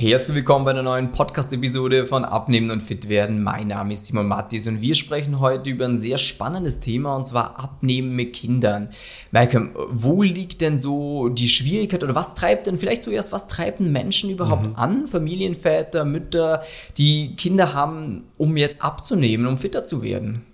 Herzlich 0.00 0.36
willkommen 0.36 0.64
bei 0.64 0.70
einer 0.70 0.84
neuen 0.84 1.10
Podcast-Episode 1.10 2.06
von 2.06 2.24
Abnehmen 2.24 2.70
und 2.70 2.84
Fit 2.84 3.08
werden. 3.08 3.42
Mein 3.42 3.66
Name 3.66 3.94
ist 3.94 4.06
Simon 4.06 4.28
Mattis 4.28 4.68
und 4.68 4.80
wir 4.80 4.94
sprechen 4.94 5.40
heute 5.40 5.70
über 5.70 5.86
ein 5.86 5.98
sehr 5.98 6.18
spannendes 6.18 6.78
Thema 6.78 7.16
und 7.16 7.26
zwar 7.26 7.58
Abnehmen 7.58 8.14
mit 8.14 8.32
Kindern. 8.32 8.90
Malcolm, 9.32 9.74
wo 9.90 10.22
liegt 10.22 10.60
denn 10.60 10.78
so 10.78 11.28
die 11.30 11.48
Schwierigkeit 11.48 12.04
oder 12.04 12.14
was 12.14 12.34
treibt 12.34 12.68
denn 12.68 12.78
vielleicht 12.78 13.02
zuerst, 13.02 13.32
was 13.32 13.48
treibt 13.48 13.80
Menschen 13.80 14.30
überhaupt 14.30 14.66
mhm. 14.66 14.76
an, 14.76 15.08
Familienväter, 15.08 16.04
Mütter, 16.04 16.62
die 16.96 17.34
Kinder 17.34 17.74
haben, 17.74 18.28
um 18.36 18.56
jetzt 18.56 18.84
abzunehmen, 18.84 19.48
um 19.48 19.58
fitter 19.58 19.84
zu 19.84 20.04
werden? 20.04 20.46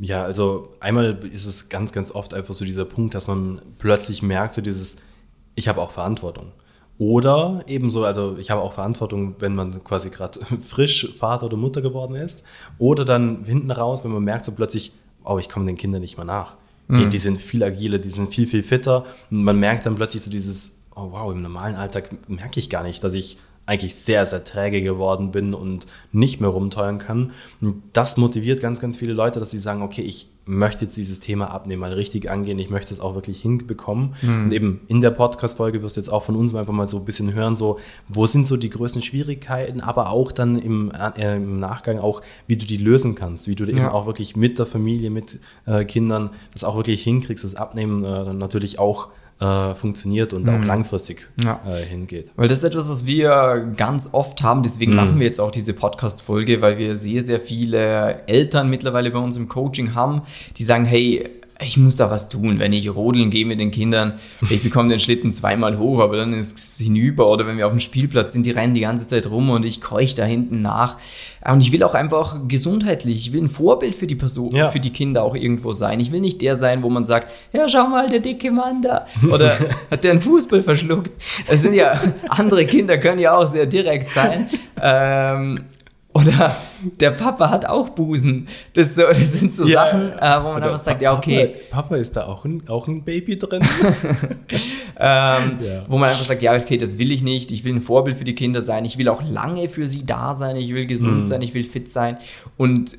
Ja, 0.00 0.24
also 0.24 0.74
einmal 0.80 1.20
ist 1.32 1.46
es 1.46 1.68
ganz, 1.68 1.92
ganz 1.92 2.10
oft 2.10 2.34
einfach 2.34 2.52
so 2.52 2.64
dieser 2.64 2.84
Punkt, 2.84 3.14
dass 3.14 3.28
man 3.28 3.62
plötzlich 3.78 4.22
merkt, 4.22 4.54
so 4.54 4.60
dieses, 4.60 4.96
ich 5.54 5.68
habe 5.68 5.80
auch 5.80 5.92
Verantwortung. 5.92 6.50
Oder 6.98 7.62
ebenso, 7.68 8.04
also 8.04 8.36
ich 8.38 8.50
habe 8.50 8.60
auch 8.60 8.72
Verantwortung, 8.72 9.36
wenn 9.38 9.54
man 9.54 9.84
quasi 9.84 10.10
gerade 10.10 10.40
frisch 10.60 11.14
Vater 11.16 11.46
oder 11.46 11.56
Mutter 11.56 11.80
geworden 11.80 12.16
ist. 12.16 12.44
Oder 12.78 13.04
dann 13.04 13.44
hinten 13.44 13.70
raus, 13.70 14.04
wenn 14.04 14.10
man 14.10 14.24
merkt 14.24 14.44
so 14.44 14.52
plötzlich, 14.52 14.92
oh, 15.24 15.38
ich 15.38 15.48
komme 15.48 15.66
den 15.66 15.76
Kindern 15.76 16.00
nicht 16.00 16.16
mehr 16.16 16.26
nach. 16.26 16.56
Mhm. 16.88 17.10
Die 17.10 17.18
sind 17.18 17.38
viel 17.38 17.62
agiler, 17.62 17.98
die 17.98 18.10
sind 18.10 18.34
viel, 18.34 18.46
viel 18.46 18.62
fitter. 18.62 19.04
Und 19.30 19.44
man 19.44 19.58
merkt 19.60 19.86
dann 19.86 19.94
plötzlich 19.94 20.22
so 20.22 20.30
dieses, 20.30 20.78
oh 20.96 21.12
wow, 21.12 21.32
im 21.32 21.42
normalen 21.42 21.76
Alltag 21.76 22.10
merke 22.28 22.58
ich 22.58 22.68
gar 22.68 22.82
nicht, 22.82 23.04
dass 23.04 23.14
ich 23.14 23.38
eigentlich 23.68 23.94
sehr, 23.96 24.24
sehr 24.24 24.44
träge 24.44 24.80
geworden 24.80 25.30
bin 25.30 25.52
und 25.52 25.86
nicht 26.10 26.40
mehr 26.40 26.48
rumteuern 26.48 26.98
kann. 26.98 27.32
Und 27.60 27.82
das 27.92 28.16
motiviert 28.16 28.62
ganz, 28.62 28.80
ganz 28.80 28.96
viele 28.96 29.12
Leute, 29.12 29.40
dass 29.40 29.50
sie 29.50 29.58
sagen, 29.58 29.82
okay, 29.82 30.00
ich 30.00 30.30
möchte 30.46 30.86
jetzt 30.86 30.96
dieses 30.96 31.20
Thema 31.20 31.50
abnehmen, 31.50 31.80
mal 31.80 31.92
richtig 31.92 32.30
angehen, 32.30 32.58
ich 32.58 32.70
möchte 32.70 32.94
es 32.94 33.00
auch 33.00 33.14
wirklich 33.14 33.42
hinbekommen. 33.42 34.14
Mhm. 34.22 34.44
Und 34.44 34.52
eben 34.52 34.80
in 34.88 35.02
der 35.02 35.10
Podcast-Folge 35.10 35.82
wirst 35.82 35.96
du 35.96 36.00
jetzt 36.00 36.08
auch 36.08 36.22
von 36.22 36.34
uns 36.34 36.54
einfach 36.54 36.72
mal 36.72 36.88
so 36.88 36.96
ein 36.96 37.04
bisschen 37.04 37.34
hören, 37.34 37.56
so, 37.56 37.78
wo 38.08 38.24
sind 38.24 38.46
so 38.46 38.56
die 38.56 38.70
größten 38.70 39.02
Schwierigkeiten, 39.02 39.82
aber 39.82 40.08
auch 40.08 40.32
dann 40.32 40.58
im, 40.58 40.90
äh, 40.90 41.36
im 41.36 41.60
Nachgang 41.60 41.98
auch, 41.98 42.22
wie 42.46 42.56
du 42.56 42.64
die 42.64 42.78
lösen 42.78 43.16
kannst, 43.16 43.48
wie 43.48 43.54
du 43.54 43.64
ja. 43.64 43.70
eben 43.70 43.86
auch 43.88 44.06
wirklich 44.06 44.34
mit 44.34 44.58
der 44.58 44.64
Familie, 44.64 45.10
mit 45.10 45.40
äh, 45.66 45.84
Kindern 45.84 46.30
das 46.54 46.64
auch 46.64 46.76
wirklich 46.76 47.02
hinkriegst, 47.02 47.44
das 47.44 47.54
Abnehmen 47.54 48.02
äh, 48.02 48.24
dann 48.24 48.38
natürlich 48.38 48.78
auch 48.78 49.08
äh, 49.40 49.74
funktioniert 49.74 50.32
und 50.32 50.44
mhm. 50.44 50.48
auch 50.48 50.64
langfristig 50.64 51.28
ja. 51.42 51.60
äh, 51.68 51.84
hingeht. 51.84 52.30
Weil 52.36 52.48
das 52.48 52.58
ist 52.58 52.64
etwas, 52.64 52.88
was 52.88 53.06
wir 53.06 53.72
ganz 53.76 54.10
oft 54.12 54.42
haben, 54.42 54.62
deswegen 54.62 54.92
mhm. 54.92 54.96
machen 54.96 55.18
wir 55.18 55.26
jetzt 55.26 55.40
auch 55.40 55.50
diese 55.50 55.74
Podcast-Folge, 55.74 56.60
weil 56.60 56.78
wir 56.78 56.96
sehr, 56.96 57.24
sehr 57.24 57.40
viele 57.40 58.26
Eltern 58.26 58.68
mittlerweile 58.68 59.10
bei 59.10 59.18
uns 59.18 59.36
im 59.36 59.48
Coaching 59.48 59.94
haben, 59.94 60.22
die 60.56 60.64
sagen, 60.64 60.84
hey, 60.84 61.24
ich 61.60 61.76
muss 61.76 61.96
da 61.96 62.10
was 62.10 62.28
tun. 62.28 62.58
Wenn 62.60 62.72
ich 62.72 62.94
rodeln 62.94 63.30
gehe 63.30 63.44
mit 63.44 63.58
den 63.58 63.72
Kindern, 63.72 64.14
ich 64.48 64.62
bekomme 64.62 64.90
den 64.90 65.00
Schlitten 65.00 65.32
zweimal 65.32 65.78
hoch, 65.78 65.98
aber 65.98 66.16
dann 66.16 66.32
ist 66.32 66.56
es 66.56 66.78
hinüber. 66.78 67.28
Oder 67.28 67.46
wenn 67.46 67.56
wir 67.56 67.66
auf 67.66 67.72
dem 67.72 67.80
Spielplatz 67.80 68.32
sind, 68.32 68.46
die 68.46 68.52
rennen 68.52 68.74
die 68.74 68.82
ganze 68.82 69.08
Zeit 69.08 69.28
rum 69.28 69.50
und 69.50 69.64
ich 69.64 69.80
keuche 69.80 70.14
da 70.14 70.24
hinten 70.24 70.62
nach. 70.62 70.98
Und 71.50 71.60
ich 71.60 71.72
will 71.72 71.82
auch 71.82 71.94
einfach 71.94 72.36
gesundheitlich, 72.46 73.16
ich 73.16 73.32
will 73.32 73.42
ein 73.42 73.48
Vorbild 73.48 73.96
für 73.96 74.06
die 74.06 74.14
Person, 74.14 74.54
ja. 74.54 74.70
für 74.70 74.80
die 74.80 74.90
Kinder 74.90 75.24
auch 75.24 75.34
irgendwo 75.34 75.72
sein. 75.72 75.98
Ich 75.98 76.12
will 76.12 76.20
nicht 76.20 76.40
der 76.42 76.54
sein, 76.54 76.82
wo 76.82 76.90
man 76.90 77.04
sagt, 77.04 77.32
ja, 77.52 77.68
schau 77.68 77.88
mal, 77.88 78.08
der 78.08 78.20
dicke 78.20 78.50
Mann 78.52 78.82
da. 78.82 79.06
Oder 79.32 79.56
hat 79.90 80.04
der 80.04 80.12
einen 80.12 80.22
Fußball 80.22 80.62
verschluckt? 80.62 81.10
Es 81.48 81.62
sind 81.62 81.74
ja, 81.74 81.94
andere 82.28 82.66
Kinder 82.66 82.98
können 82.98 83.20
ja 83.20 83.36
auch 83.36 83.46
sehr 83.46 83.66
direkt 83.66 84.12
sein. 84.12 84.48
Ähm, 84.80 85.64
oder 86.18 86.56
der 87.00 87.10
Papa 87.10 87.50
hat 87.50 87.66
auch 87.66 87.90
Busen. 87.90 88.46
Das, 88.72 88.94
so, 88.94 89.02
das 89.02 89.32
sind 89.32 89.52
so 89.52 89.66
ja, 89.66 89.86
Sachen, 89.86 90.12
äh, 90.12 90.44
wo 90.44 90.52
man 90.52 90.62
einfach 90.62 90.78
sagt, 90.78 91.00
ja, 91.00 91.16
okay. 91.16 91.54
Papa, 91.70 91.82
Papa, 91.82 91.96
ist 91.96 92.16
da 92.16 92.26
auch 92.26 92.44
ein, 92.44 92.62
auch 92.68 92.88
ein 92.88 93.04
Baby 93.04 93.38
drin? 93.38 93.62
ähm, 94.98 95.58
ja. 95.60 95.84
Wo 95.88 95.98
man 95.98 96.08
einfach 96.08 96.24
sagt, 96.24 96.42
ja, 96.42 96.54
okay, 96.56 96.76
das 96.76 96.98
will 96.98 97.12
ich 97.12 97.22
nicht. 97.22 97.52
Ich 97.52 97.64
will 97.64 97.74
ein 97.74 97.82
Vorbild 97.82 98.16
für 98.16 98.24
die 98.24 98.34
Kinder 98.34 98.62
sein. 98.62 98.84
Ich 98.84 98.98
will 98.98 99.08
auch 99.08 99.22
lange 99.22 99.68
für 99.68 99.86
sie 99.86 100.04
da 100.04 100.34
sein. 100.34 100.56
Ich 100.56 100.74
will 100.74 100.86
gesund 100.86 101.18
mhm. 101.18 101.24
sein. 101.24 101.42
Ich 101.42 101.54
will 101.54 101.64
fit 101.64 101.90
sein. 101.90 102.16
Und 102.56 102.96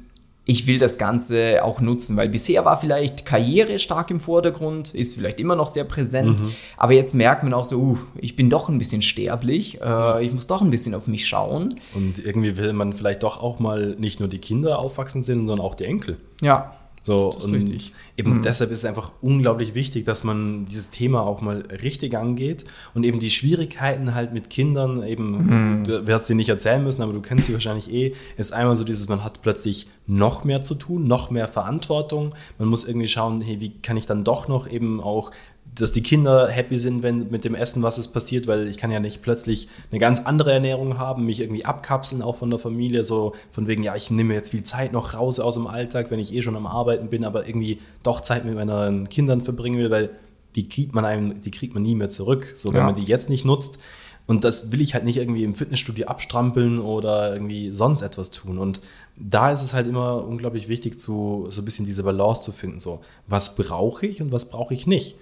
ich 0.50 0.66
will 0.66 0.80
das 0.80 0.98
Ganze 0.98 1.64
auch 1.64 1.80
nutzen, 1.80 2.18
weil 2.18 2.28
bisher 2.28 2.66
war 2.66 2.80
vielleicht 2.80 3.24
Karriere 3.24 3.78
stark 3.78 4.10
im 4.10 4.20
Vordergrund, 4.20 4.96
ist 4.96 5.14
vielleicht 5.14 5.40
immer 5.40 5.56
noch 5.56 5.70
sehr 5.70 5.84
präsent, 5.84 6.40
mhm. 6.40 6.52
aber 6.76 6.94
jetzt 6.94 7.14
merkt 7.14 7.44
man 7.44 7.54
auch 7.54 7.66
so, 7.66 7.78
uh, 7.78 7.98
ich 8.16 8.36
bin 8.36 8.50
doch 8.50 8.68
ein 8.68 8.80
bisschen 8.80 9.04
sterblich, 9.04 9.80
äh, 9.80 10.26
ich 10.26 10.34
muss 10.34 10.48
doch 10.48 10.64
ein 10.64 10.72
bisschen 10.72 10.96
auf 10.96 11.06
mich 11.06 11.28
schauen. 11.28 11.70
Und 11.94 12.18
irgendwie 12.18 12.58
will 12.58 12.74
man 12.74 12.94
vielleicht 12.94 13.22
doch 13.22 13.44
auch 13.44 13.60
mal 13.60 13.96
nicht 14.00 14.20
nur 14.20 14.28
die 14.28 14.40
Kinder 14.40 14.80
aufwachsen 14.80 15.22
sehen, 15.22 15.46
sondern 15.46 15.64
auch 15.64 15.76
die 15.76 15.86
Enkel. 15.86 16.18
Ja. 16.42 16.79
So, 17.02 17.32
und 17.32 17.54
richtig. 17.54 17.94
eben 18.18 18.38
mhm. 18.38 18.42
deshalb 18.42 18.72
ist 18.72 18.80
es 18.80 18.86
einfach 18.86 19.12
unglaublich 19.22 19.74
wichtig, 19.74 20.06
dass 20.06 20.24
man 20.24 20.66
dieses 20.66 20.90
Thema 20.90 21.22
auch 21.22 21.42
mal 21.42 21.64
richtig 21.82 22.18
angeht 22.18 22.66
und 22.94 23.04
eben 23.04 23.20
die 23.20 23.30
Schwierigkeiten 23.30 24.14
halt 24.14 24.34
mit 24.34 24.50
Kindern, 24.50 25.04
eben, 25.04 25.80
mhm. 25.80 25.88
werde 25.88 26.24
sie 26.24 26.36
nicht 26.36 26.50
erzählen 26.50 26.84
müssen, 26.84 27.02
aber 27.02 27.14
du 27.14 27.22
kennst 27.22 27.48
sie 27.48 27.54
wahrscheinlich 27.54 27.92
eh, 27.94 28.14
ist 28.38 28.54
einmal 28.54 28.76
so 28.76 28.84
dieses, 28.84 29.08
man 29.08 29.24
hat 29.24 29.42
plötzlich 29.42 29.88
noch 30.08 30.44
mehr 30.44 30.62
zu 30.62 30.76
tun, 30.76 31.06
noch 31.06 31.32
mehr 31.32 31.48
Verantwortung. 31.48 32.34
Man 32.58 32.68
muss 32.68 32.86
irgendwie 32.86 33.08
schauen, 33.08 33.42
hey, 33.42 33.62
wie 33.62 33.80
kann 33.82 33.96
ich 33.96 34.06
dann 34.06 34.24
doch 34.24 34.48
noch 34.48 34.70
eben 34.70 35.00
auch 35.02 35.32
dass 35.76 35.92
die 35.92 36.04
Kinder 36.04 36.48
happy 36.48 36.78
sind, 36.78 37.04
wenn 37.04 37.30
mit 37.30 37.44
dem 37.44 37.56
Essen 37.56 37.84
was 37.84 37.98
ist 37.98 38.10
passiert, 38.10 38.48
weil 38.48 38.68
ich 38.68 38.78
kann 38.78 38.92
ja 38.92 39.00
nicht 39.00 39.22
plötzlich 39.22 39.70
eine 39.92 40.00
ganz 40.00 40.22
andere 40.22 40.52
Ernährung 40.52 40.98
haben, 40.98 41.26
mich 41.26 41.40
irgendwie 41.40 41.66
abkapseln 41.66 42.22
auch 42.22 42.36
von 42.36 42.50
der 42.50 42.60
Familie, 42.60 43.04
so 43.04 43.34
von 43.52 43.68
wegen, 43.68 43.84
ja, 43.84 43.96
ich 43.96 44.12
nehme 44.12 44.34
jetzt 44.34 44.52
viel 44.52 44.64
Zeit 44.64 44.92
noch 44.94 45.14
raus 45.14 45.40
aus 45.40 45.56
dem 45.56 45.68
Alltag, 45.68 46.12
wenn 46.12 46.20
ich 46.20 46.34
eh 46.34 46.42
schon 46.42 46.56
am 46.56 46.68
Arbeiten 46.68 47.10
bin, 47.10 47.24
aber 47.24 47.48
irgendwie 47.48 47.80
doch 48.04 48.22
Zeit 48.22 48.46
mit 48.46 48.56
meinen 48.56 49.10
Kindern 49.10 49.42
verbringen 49.42 49.80
will, 49.80 49.92
weil 49.92 50.10
die 50.56 50.68
kriegt 50.68 50.96
man 50.96 51.06
einem, 51.06 51.42
die 51.42 51.52
kriegt 51.52 51.74
man 51.74 51.84
nie 51.84 51.96
mehr 51.96 52.10
zurück, 52.10 52.54
so 52.56 52.70
wenn 52.74 52.80
ja. 52.80 52.86
man 52.86 52.96
die 52.96 53.04
jetzt 53.04 53.30
nicht 53.30 53.46
nutzt. 53.46 53.80
Und 54.26 54.44
das 54.44 54.72
will 54.72 54.82
ich 54.82 54.94
halt 54.94 55.06
nicht 55.06 55.18
irgendwie 55.18 55.44
im 55.44 55.56
Fitnessstudio 55.56 56.06
abstrampeln 56.06 56.80
oder 56.80 57.34
irgendwie 57.34 57.72
sonst 57.74 58.04
etwas 58.04 58.30
tun. 58.30 58.60
Und 58.60 58.80
da 59.16 59.52
ist 59.52 59.64
es 59.64 59.74
halt 59.74 59.88
immer 59.88 60.24
unglaublich 60.24 60.68
wichtig, 60.68 61.00
zu, 61.00 61.48
so 61.50 61.62
ein 61.62 61.66
bisschen 61.66 61.88
diese 61.88 62.04
Balance 62.04 62.44
zu 62.44 62.52
finden. 62.52 62.80
So, 62.80 63.02
was 63.26 63.56
brauche 63.56 64.06
ich 64.06 64.22
und 64.22 64.32
was 64.32 64.50
brauche 64.52 64.76
ich 64.76 64.86
nicht? 64.86 65.16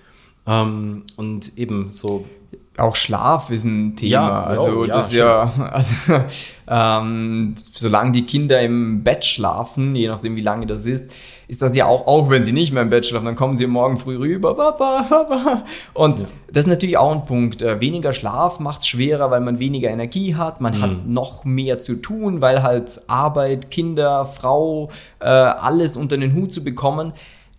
Ähm, 0.47 1.03
und 1.17 1.57
eben 1.57 1.89
so. 1.91 2.25
Auch 2.77 2.95
Schlaf 2.95 3.49
ist 3.49 3.65
ein 3.65 3.95
Thema. 3.95 4.11
Ja, 4.11 4.43
also 4.43 4.85
ja, 4.85 4.93
das 4.93 5.11
ja, 5.11 5.51
also, 5.73 5.95
ähm, 6.67 7.55
solange 7.57 8.11
die 8.11 8.23
Kinder 8.23 8.61
im 8.61 9.03
Bett 9.03 9.25
schlafen, 9.25 9.95
je 9.95 10.07
nachdem 10.07 10.35
wie 10.35 10.41
lange 10.41 10.67
das 10.67 10.85
ist, 10.85 11.11
ist 11.47 11.63
das 11.63 11.75
ja 11.75 11.87
auch, 11.87 12.05
auch 12.05 12.29
wenn 12.29 12.43
sie 12.43 12.51
nicht 12.51 12.73
mehr 12.73 12.83
im 12.83 12.91
Bett 12.91 13.07
schlafen, 13.07 13.25
dann 13.25 13.35
kommen 13.35 13.57
sie 13.57 13.65
morgen 13.65 13.97
früh 13.97 14.17
rüber, 14.17 14.53
Papa, 14.53 15.05
Papa. 15.09 15.63
Und 15.95 16.19
ja. 16.19 16.27
das 16.53 16.65
ist 16.65 16.69
natürlich 16.69 16.97
auch 16.99 17.13
ein 17.13 17.25
Punkt. 17.25 17.63
Äh, 17.63 17.81
weniger 17.81 18.13
Schlaf 18.13 18.59
macht 18.59 18.81
es 18.81 18.87
schwerer, 18.87 19.31
weil 19.31 19.41
man 19.41 19.57
weniger 19.57 19.89
Energie 19.89 20.35
hat, 20.35 20.61
man 20.61 20.77
mhm. 20.77 20.81
hat 20.81 21.07
noch 21.07 21.45
mehr 21.45 21.79
zu 21.79 21.95
tun, 21.95 22.41
weil 22.41 22.61
halt 22.61 23.01
Arbeit, 23.07 23.71
Kinder, 23.71 24.27
Frau, 24.27 24.91
äh, 25.19 25.25
alles 25.25 25.97
unter 25.97 26.15
den 26.15 26.35
Hut 26.35 26.53
zu 26.53 26.63
bekommen 26.63 27.13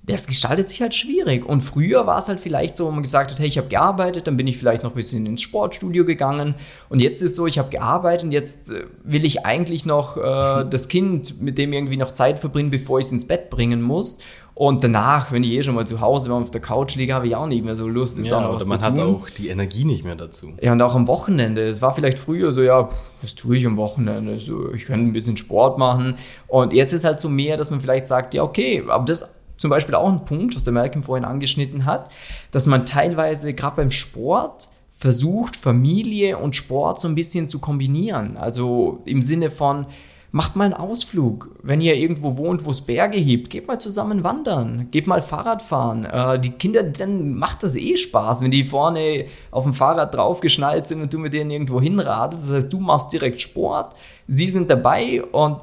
das 0.09 0.27
gestaltet 0.27 0.69
sich 0.69 0.81
halt 0.81 0.95
schwierig. 0.95 1.45
Und 1.45 1.61
früher 1.61 2.07
war 2.07 2.19
es 2.19 2.29
halt 2.29 2.41
vielleicht 2.41 2.77
so, 2.77 2.87
wo 2.87 2.91
man 2.91 3.03
gesagt 3.03 3.31
hat, 3.31 3.39
hey, 3.39 3.47
ich 3.47 3.59
habe 3.59 3.69
gearbeitet, 3.69 4.27
dann 4.27 4.37
bin 4.37 4.47
ich 4.47 4.57
vielleicht 4.57 4.83
noch 4.83 4.93
ein 4.93 4.97
bisschen 4.97 5.27
ins 5.27 5.43
Sportstudio 5.43 6.05
gegangen. 6.05 6.55
Und 6.89 7.01
jetzt 7.01 7.23
ist 7.23 7.35
so, 7.35 7.47
ich 7.47 7.59
habe 7.59 7.69
gearbeitet 7.69 8.25
und 8.25 8.33
jetzt 8.33 8.71
äh, 8.71 8.85
will 9.05 9.25
ich 9.25 9.45
eigentlich 9.45 9.85
noch 9.85 10.17
äh, 10.17 10.65
das 10.71 10.89
Kind 10.89 11.41
mit 11.43 11.59
dem 11.59 11.73
irgendwie 11.73 11.97
noch 11.97 12.13
Zeit 12.13 12.39
verbringen, 12.39 12.71
bevor 12.71 12.99
ich 12.99 13.07
es 13.07 13.13
ins 13.13 13.27
Bett 13.27 13.51
bringen 13.51 13.83
muss. 13.83 14.19
Und 14.59 14.83
danach, 14.83 15.31
wenn 15.31 15.45
ich 15.45 15.53
eh 15.53 15.63
schon 15.63 15.77
mal 15.77 15.87
zu 15.87 16.01
Hause 16.01 16.31
war 16.31 16.37
und 16.37 16.43
auf 16.43 16.51
der 16.51 16.61
Couch 16.61 16.97
liege, 16.97 17.15
habe 17.15 17.29
ich 17.29 17.37
auch 17.37 17.47
nicht 17.47 17.65
mehr 17.65 17.77
so 17.77 17.87
Lust. 17.87 18.19
Ja, 18.19 18.51
oder 18.51 18.67
man 18.67 18.81
hat 18.81 18.99
auch 18.99 19.31
die 19.31 19.51
Energie 19.51 19.85
nicht 19.85 20.03
mehr 20.03 20.17
dazu. 20.17 20.49
Ja, 20.61 20.73
und 20.73 20.83
auch 20.83 20.97
am 20.97 21.07
Wochenende. 21.07 21.63
Es 21.63 21.81
war 21.81 21.95
vielleicht 21.95 22.19
früher 22.19 22.51
so, 22.51 22.63
ja, 22.63 22.89
was 23.23 23.37
tue 23.37 23.57
ich 23.57 23.65
am 23.67 23.77
Wochenende? 23.77 24.41
So, 24.41 24.73
ich 24.73 24.87
könnte 24.87 25.07
ein 25.07 25.13
bisschen 25.13 25.37
Sport 25.37 25.79
machen. 25.79 26.17
Und 26.49 26.73
jetzt 26.73 26.93
ist 26.93 27.05
halt 27.05 27.21
so 27.21 27.29
mehr, 27.29 27.57
dass 27.57 27.71
man 27.71 27.81
vielleicht 27.81 28.09
sagt, 28.09 28.35
ja, 28.35 28.43
okay, 28.43 28.83
aber 28.89 29.05
das 29.05 29.31
zum 29.59 29.69
Beispiel 29.69 29.95
auch 29.95 30.11
ein 30.11 30.25
Punkt, 30.25 30.57
was 30.57 30.65
der 30.65 30.73
Malcolm 30.73 31.03
vorhin 31.03 31.27
angeschnitten 31.27 31.85
hat, 31.85 32.11
dass 32.51 32.67
man 32.67 32.87
teilweise 32.87 33.53
gerade 33.53 33.77
beim 33.77 33.91
Sport 33.91 34.71
versucht, 34.97 35.55
Familie 35.57 36.39
und 36.39 36.57
Sport 36.57 36.99
so 36.99 37.09
ein 37.09 37.15
bisschen 37.15 37.49
zu 37.49 37.59
kombinieren. 37.59 38.37
Also 38.37 39.03
im 39.05 39.21
Sinne 39.23 39.51
von, 39.51 39.87
macht 40.31 40.57
mal 40.57 40.65
einen 40.65 40.75
Ausflug. 40.75 41.57
Wenn 41.63 41.81
ihr 41.81 41.95
irgendwo 41.95 42.37
wohnt, 42.37 42.65
wo 42.65 42.71
es 42.71 42.81
Berge 42.81 43.21
gibt, 43.21 43.51
geht 43.51 43.67
mal 43.67 43.81
zusammen 43.81 44.25
wandern, 44.25 44.89
geht 44.91 45.07
mal 45.07 45.23
Fahrrad 45.23 45.63
fahren. 45.63 46.05
Äh, 46.05 46.39
die 46.39 46.51
Kinder, 46.51 46.83
dann 46.83 47.35
macht 47.35 47.63
das 47.63 47.77
eh 47.77 47.97
Spaß, 47.97 48.43
wenn 48.43 48.51
die 48.51 48.65
vorne 48.65 49.27
auf 49.51 49.65
dem 49.65 49.75
Fahrrad 49.75 50.15
draufgeschnallt 50.15 50.87
sind 50.87 51.01
und 51.01 51.13
du 51.13 51.19
mit 51.19 51.33
denen 51.33 51.51
irgendwo 51.51 51.81
hinradelst. 51.81 52.49
Das 52.49 52.57
heißt, 52.57 52.73
du 52.73 52.81
machst 52.81 53.13
direkt 53.13 53.41
Sport, 53.41 53.95
sie 54.27 54.49
sind 54.49 54.71
dabei 54.71 55.23
und 55.23 55.61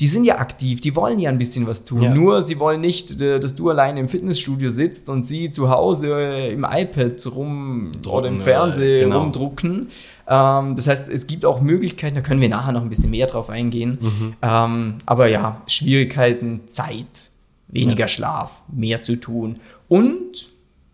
die 0.00 0.06
sind 0.06 0.24
ja 0.24 0.38
aktiv, 0.38 0.80
die 0.80 0.94
wollen 0.94 1.18
ja 1.18 1.28
ein 1.28 1.38
bisschen 1.38 1.66
was 1.66 1.82
tun. 1.82 2.02
Ja. 2.02 2.14
Nur 2.14 2.42
sie 2.42 2.60
wollen 2.60 2.80
nicht, 2.80 3.20
äh, 3.20 3.40
dass 3.40 3.56
du 3.56 3.68
alleine 3.68 3.98
im 3.98 4.08
Fitnessstudio 4.08 4.70
sitzt 4.70 5.08
und 5.08 5.24
sie 5.24 5.50
zu 5.50 5.70
Hause 5.70 6.14
äh, 6.16 6.52
im 6.52 6.64
iPad 6.68 7.20
rum 7.34 7.90
Drucken, 8.00 8.16
oder 8.16 8.28
im 8.28 8.38
Fernsehen 8.38 9.08
genau. 9.08 9.22
rumdrucken. 9.22 9.88
Ähm, 10.28 10.76
das 10.76 10.86
heißt, 10.86 11.08
es 11.08 11.26
gibt 11.26 11.44
auch 11.44 11.60
Möglichkeiten, 11.60 12.14
da 12.14 12.20
können 12.20 12.40
wir 12.40 12.48
nachher 12.48 12.72
noch 12.72 12.82
ein 12.82 12.88
bisschen 12.88 13.10
mehr 13.10 13.26
drauf 13.26 13.50
eingehen. 13.50 13.98
Mhm. 14.00 14.34
Ähm, 14.40 14.94
aber 15.04 15.26
ja, 15.26 15.60
Schwierigkeiten, 15.66 16.60
Zeit, 16.66 17.30
weniger 17.66 18.00
ja. 18.00 18.08
Schlaf, 18.08 18.62
mehr 18.72 19.02
zu 19.02 19.16
tun 19.16 19.56
und 19.88 20.48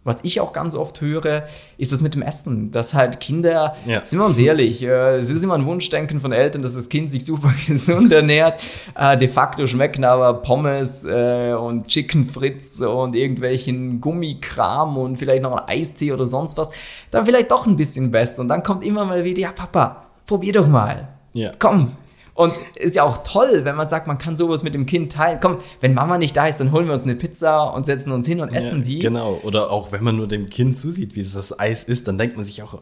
was 0.04 0.18
ich 0.22 0.40
auch 0.40 0.52
ganz 0.52 0.74
oft 0.74 1.00
höre, 1.00 1.44
ist 1.78 1.92
das 1.92 2.02
mit 2.02 2.14
dem 2.14 2.22
Essen. 2.22 2.70
Dass 2.70 2.92
halt 2.94 3.20
Kinder, 3.20 3.74
Ja. 3.86 4.04
sind 4.04 4.18
wir 4.18 4.26
uns 4.26 4.38
ehrlich, 4.38 4.82
äh, 4.82 5.16
es 5.16 5.30
ist 5.30 5.42
immer 5.42 5.54
ein 5.54 5.64
Wunschdenken 5.66 6.20
von 6.20 6.32
Eltern, 6.32 6.62
dass 6.62 6.74
das 6.74 6.88
Kind 6.88 7.10
sich 7.10 7.24
super 7.24 7.52
gesund 7.66 8.12
ernährt. 8.12 8.62
Äh, 8.94 9.16
de 9.18 9.28
facto 9.28 9.66
schmecken 9.66 10.04
aber 10.04 10.34
Pommes 10.42 11.04
äh, 11.04 11.52
und 11.58 11.88
Chicken 11.88 12.26
Fritz 12.26 12.80
und 12.80 13.16
irgendwelchen 13.16 14.00
Gummikram 14.00 14.96
und 14.98 15.16
vielleicht 15.16 15.42
noch 15.42 15.52
ein 15.56 15.68
Eistee 15.68 16.12
oder 16.12 16.26
sonst 16.26 16.58
was, 16.58 16.70
dann 17.10 17.24
vielleicht 17.24 17.50
doch 17.50 17.66
ein 17.66 17.76
bisschen 17.76 18.10
besser. 18.10 18.42
Und 18.42 18.48
dann 18.48 18.62
kommt 18.62 18.84
immer 18.84 19.04
mal 19.04 19.24
wieder, 19.24 19.40
ja 19.40 19.52
Papa, 19.52 20.04
probier 20.26 20.52
doch 20.52 20.68
mal. 20.68 21.08
Ja. 21.32 21.50
Komm. 21.58 21.90
Und 22.36 22.52
ist 22.76 22.96
ja 22.96 23.04
auch 23.04 23.18
toll, 23.18 23.60
wenn 23.64 23.76
man 23.76 23.86
sagt, 23.86 24.08
man 24.08 24.18
kann 24.18 24.36
sowas 24.36 24.64
mit 24.64 24.74
dem 24.74 24.86
Kind 24.86 25.12
teilen. 25.12 25.38
Komm, 25.40 25.58
wenn 25.80 25.94
Mama 25.94 26.18
nicht 26.18 26.36
da 26.36 26.48
ist, 26.48 26.58
dann 26.58 26.72
holen 26.72 26.86
wir 26.88 26.94
uns 26.94 27.04
eine 27.04 27.14
Pizza 27.14 27.72
und 27.72 27.86
setzen 27.86 28.10
uns 28.10 28.26
hin 28.26 28.40
und 28.40 28.48
essen 28.52 28.78
Ja, 28.80 28.84
die. 28.84 28.98
Genau. 28.98 29.38
Oder 29.44 29.70
auch 29.70 29.92
wenn 29.92 30.02
man 30.02 30.16
nur 30.16 30.26
dem 30.26 30.50
Kind 30.50 30.76
zusieht, 30.76 31.14
wie 31.14 31.20
es 31.20 31.34
das 31.34 31.56
Eis 31.60 31.84
ist, 31.84 32.08
dann 32.08 32.18
denkt 32.18 32.34
man 32.34 32.44
sich 32.44 32.60
auch, 32.64 32.80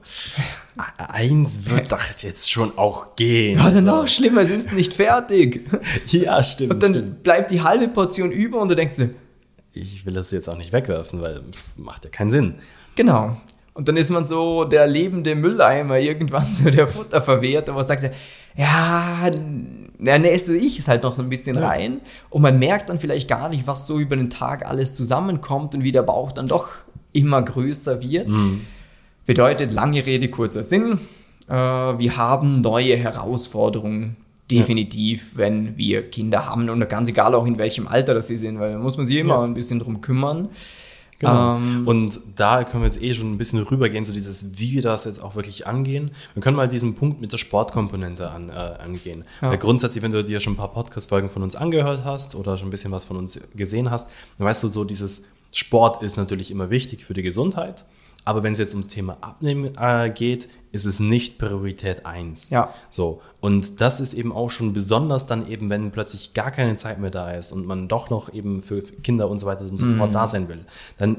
eins 0.96 1.68
wird 1.68 1.92
doch 1.92 2.00
jetzt 2.20 2.50
schon 2.50 2.76
auch 2.78 3.16
gehen. 3.16 3.58
Also 3.58 3.78
Also, 3.78 3.90
noch 3.90 4.08
schlimmer, 4.08 4.40
es 4.42 4.50
ist 4.50 4.72
nicht 4.72 4.94
fertig. 4.94 5.68
ja, 6.06 6.42
stimmt. 6.42 6.72
Und 6.72 6.82
dann 6.82 6.92
stimmt. 6.94 7.22
bleibt 7.22 7.50
die 7.50 7.62
halbe 7.62 7.88
Portion 7.88 8.30
über 8.32 8.58
und 8.60 8.68
du 8.70 8.74
denkst 8.76 8.96
dir, 8.96 9.10
Ich 9.74 10.04
will 10.06 10.14
das 10.14 10.30
jetzt 10.30 10.48
auch 10.48 10.56
nicht 10.56 10.72
wegwerfen, 10.72 11.20
weil 11.20 11.42
pff, 11.52 11.76
macht 11.76 12.04
ja 12.04 12.10
keinen 12.10 12.30
Sinn. 12.30 12.54
genau. 12.94 13.36
Und 13.74 13.88
dann 13.88 13.96
ist 13.96 14.10
man 14.10 14.26
so 14.26 14.64
der 14.64 14.86
lebende 14.86 15.34
Mülleimer, 15.34 15.98
irgendwann 15.98 16.50
so 16.52 16.68
der 16.68 16.86
Futterverwerter, 16.86 17.74
was 17.74 17.88
sagt, 17.88 18.02
ja, 18.02 18.10
dann 18.56 20.24
esse 20.24 20.56
ich 20.56 20.78
es 20.78 20.88
halt 20.88 21.02
noch 21.02 21.12
so 21.12 21.22
ein 21.22 21.28
bisschen 21.28 21.56
Ja. 21.56 21.68
rein. 21.68 22.00
Und 22.30 22.42
man 22.42 22.58
merkt 22.58 22.88
dann 22.88 22.98
vielleicht 23.00 23.28
gar 23.28 23.48
nicht, 23.48 23.66
was 23.66 23.86
so 23.86 23.98
über 23.98 24.16
den 24.16 24.30
Tag 24.30 24.66
alles 24.66 24.92
zusammenkommt 24.94 25.74
und 25.74 25.84
wie 25.84 25.92
der 25.92 26.02
Bauch 26.02 26.32
dann 26.32 26.48
doch 26.48 26.68
immer 27.12 27.42
größer 27.42 28.02
wird. 28.02 28.28
Bedeutet, 29.26 29.72
lange 29.72 30.04
Rede, 30.04 30.28
kurzer 30.28 30.62
Sinn. 30.62 30.98
Äh, 31.48 31.52
wir 31.54 32.16
haben 32.16 32.60
neue 32.60 32.96
Herausforderungen. 32.96 34.16
Definitiv, 34.50 35.32
wenn 35.36 35.78
wir 35.78 36.10
Kinder 36.10 36.46
haben 36.46 36.68
und 36.68 36.86
ganz 36.88 37.08
egal 37.08 37.34
auch 37.34 37.46
in 37.46 37.58
welchem 37.58 37.86
Alter 37.88 38.12
das 38.12 38.28
sie 38.28 38.36
sind, 38.36 38.58
weil 38.58 38.72
da 38.72 38.78
muss 38.78 38.96
man 38.98 39.06
sich 39.06 39.16
immer 39.16 39.36
Ja. 39.36 39.42
ein 39.44 39.54
bisschen 39.54 39.78
drum 39.78 40.00
kümmern. 40.02 40.48
Genau. 41.22 41.56
Ähm, 41.56 41.86
und 41.86 42.20
da 42.34 42.64
können 42.64 42.82
wir 42.82 42.86
jetzt 42.86 43.00
eh 43.00 43.14
schon 43.14 43.32
ein 43.32 43.38
bisschen 43.38 43.60
rübergehen, 43.62 44.04
so 44.04 44.12
dieses, 44.12 44.58
wie 44.58 44.72
wir 44.72 44.82
das 44.82 45.04
jetzt 45.04 45.22
auch 45.22 45.36
wirklich 45.36 45.68
angehen. 45.68 46.10
Wir 46.34 46.42
können 46.42 46.56
mal 46.56 46.66
diesen 46.66 46.96
Punkt 46.96 47.20
mit 47.20 47.30
der 47.30 47.38
Sportkomponente 47.38 48.28
an, 48.28 48.48
äh, 48.48 48.52
angehen. 48.52 49.24
Ja. 49.40 49.50
Weil 49.50 49.58
grundsätzlich, 49.58 50.02
wenn 50.02 50.10
du 50.10 50.24
dir 50.24 50.40
schon 50.40 50.54
ein 50.54 50.56
paar 50.56 50.72
Podcast-Folgen 50.72 51.30
von 51.30 51.44
uns 51.44 51.54
angehört 51.54 52.04
hast 52.04 52.34
oder 52.34 52.58
schon 52.58 52.68
ein 52.68 52.70
bisschen 52.72 52.90
was 52.90 53.04
von 53.04 53.16
uns 53.16 53.38
gesehen 53.54 53.88
hast, 53.88 54.10
dann 54.36 54.48
weißt 54.48 54.64
du 54.64 54.68
so, 54.68 54.82
dieses 54.82 55.26
Sport 55.52 56.02
ist 56.02 56.16
natürlich 56.16 56.50
immer 56.50 56.70
wichtig 56.70 57.04
für 57.04 57.14
die 57.14 57.22
Gesundheit. 57.22 57.84
Aber 58.24 58.42
wenn 58.42 58.52
es 58.52 58.58
jetzt 58.58 58.74
ums 58.74 58.88
Thema 58.88 59.16
Abnehmen 59.20 59.72
äh, 59.78 60.10
geht, 60.10 60.48
ist 60.70 60.86
es 60.86 61.00
nicht 61.00 61.38
Priorität 61.38 62.06
1. 62.06 62.50
Ja. 62.50 62.72
So, 62.90 63.20
und 63.40 63.80
das 63.80 64.00
ist 64.00 64.14
eben 64.14 64.32
auch 64.32 64.50
schon 64.50 64.72
besonders 64.72 65.26
dann 65.26 65.48
eben, 65.48 65.70
wenn 65.70 65.90
plötzlich 65.90 66.32
gar 66.34 66.50
keine 66.50 66.76
Zeit 66.76 66.98
mehr 66.98 67.10
da 67.10 67.32
ist 67.32 67.52
und 67.52 67.66
man 67.66 67.88
doch 67.88 68.10
noch 68.10 68.32
eben 68.32 68.62
für 68.62 68.82
Kinder 68.82 69.28
und 69.28 69.38
so 69.38 69.46
weiter 69.46 69.62
und 69.62 69.78
so 69.78 69.86
fort 69.96 70.14
da 70.14 70.26
sein 70.26 70.48
will, 70.48 70.64
dann 70.98 71.18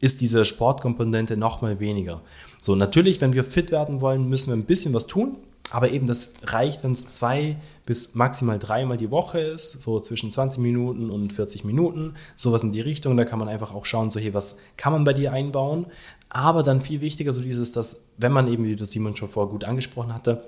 ist 0.00 0.20
diese 0.20 0.44
Sportkomponente 0.44 1.36
noch 1.36 1.62
mal 1.62 1.80
weniger. 1.80 2.20
So, 2.60 2.74
natürlich, 2.74 3.20
wenn 3.20 3.32
wir 3.32 3.44
fit 3.44 3.70
werden 3.70 4.00
wollen, 4.00 4.28
müssen 4.28 4.50
wir 4.50 4.56
ein 4.56 4.64
bisschen 4.64 4.92
was 4.92 5.06
tun, 5.06 5.36
aber 5.70 5.90
eben 5.90 6.06
das 6.06 6.34
reicht, 6.44 6.82
wenn 6.84 6.92
es 6.92 7.06
zwei 7.08 7.56
bis 7.86 8.14
maximal 8.14 8.58
dreimal 8.58 8.96
die 8.96 9.10
Woche 9.10 9.40
ist, 9.40 9.82
so 9.82 9.98
zwischen 10.00 10.30
20 10.30 10.60
Minuten 10.60 11.10
und 11.10 11.32
40 11.32 11.64
Minuten, 11.64 12.14
sowas 12.36 12.62
in 12.62 12.72
die 12.72 12.80
Richtung. 12.80 13.16
Da 13.16 13.24
kann 13.24 13.38
man 13.38 13.48
einfach 13.48 13.74
auch 13.74 13.84
schauen, 13.86 14.10
so 14.10 14.20
hey, 14.20 14.32
was 14.34 14.58
kann 14.76 14.92
man 14.92 15.04
bei 15.04 15.12
dir 15.12 15.32
einbauen? 15.32 15.86
Aber 16.28 16.62
dann 16.62 16.80
viel 16.80 17.00
wichtiger, 17.00 17.32
so 17.32 17.40
dieses, 17.40 17.72
dass, 17.72 18.04
wenn 18.16 18.30
man 18.32 18.46
eben, 18.52 18.64
wie 18.64 18.76
das 18.76 18.90
Simon 18.92 19.16
schon 19.16 19.28
vorher 19.28 19.50
gut 19.50 19.64
angesprochen 19.64 20.14
hatte, 20.14 20.42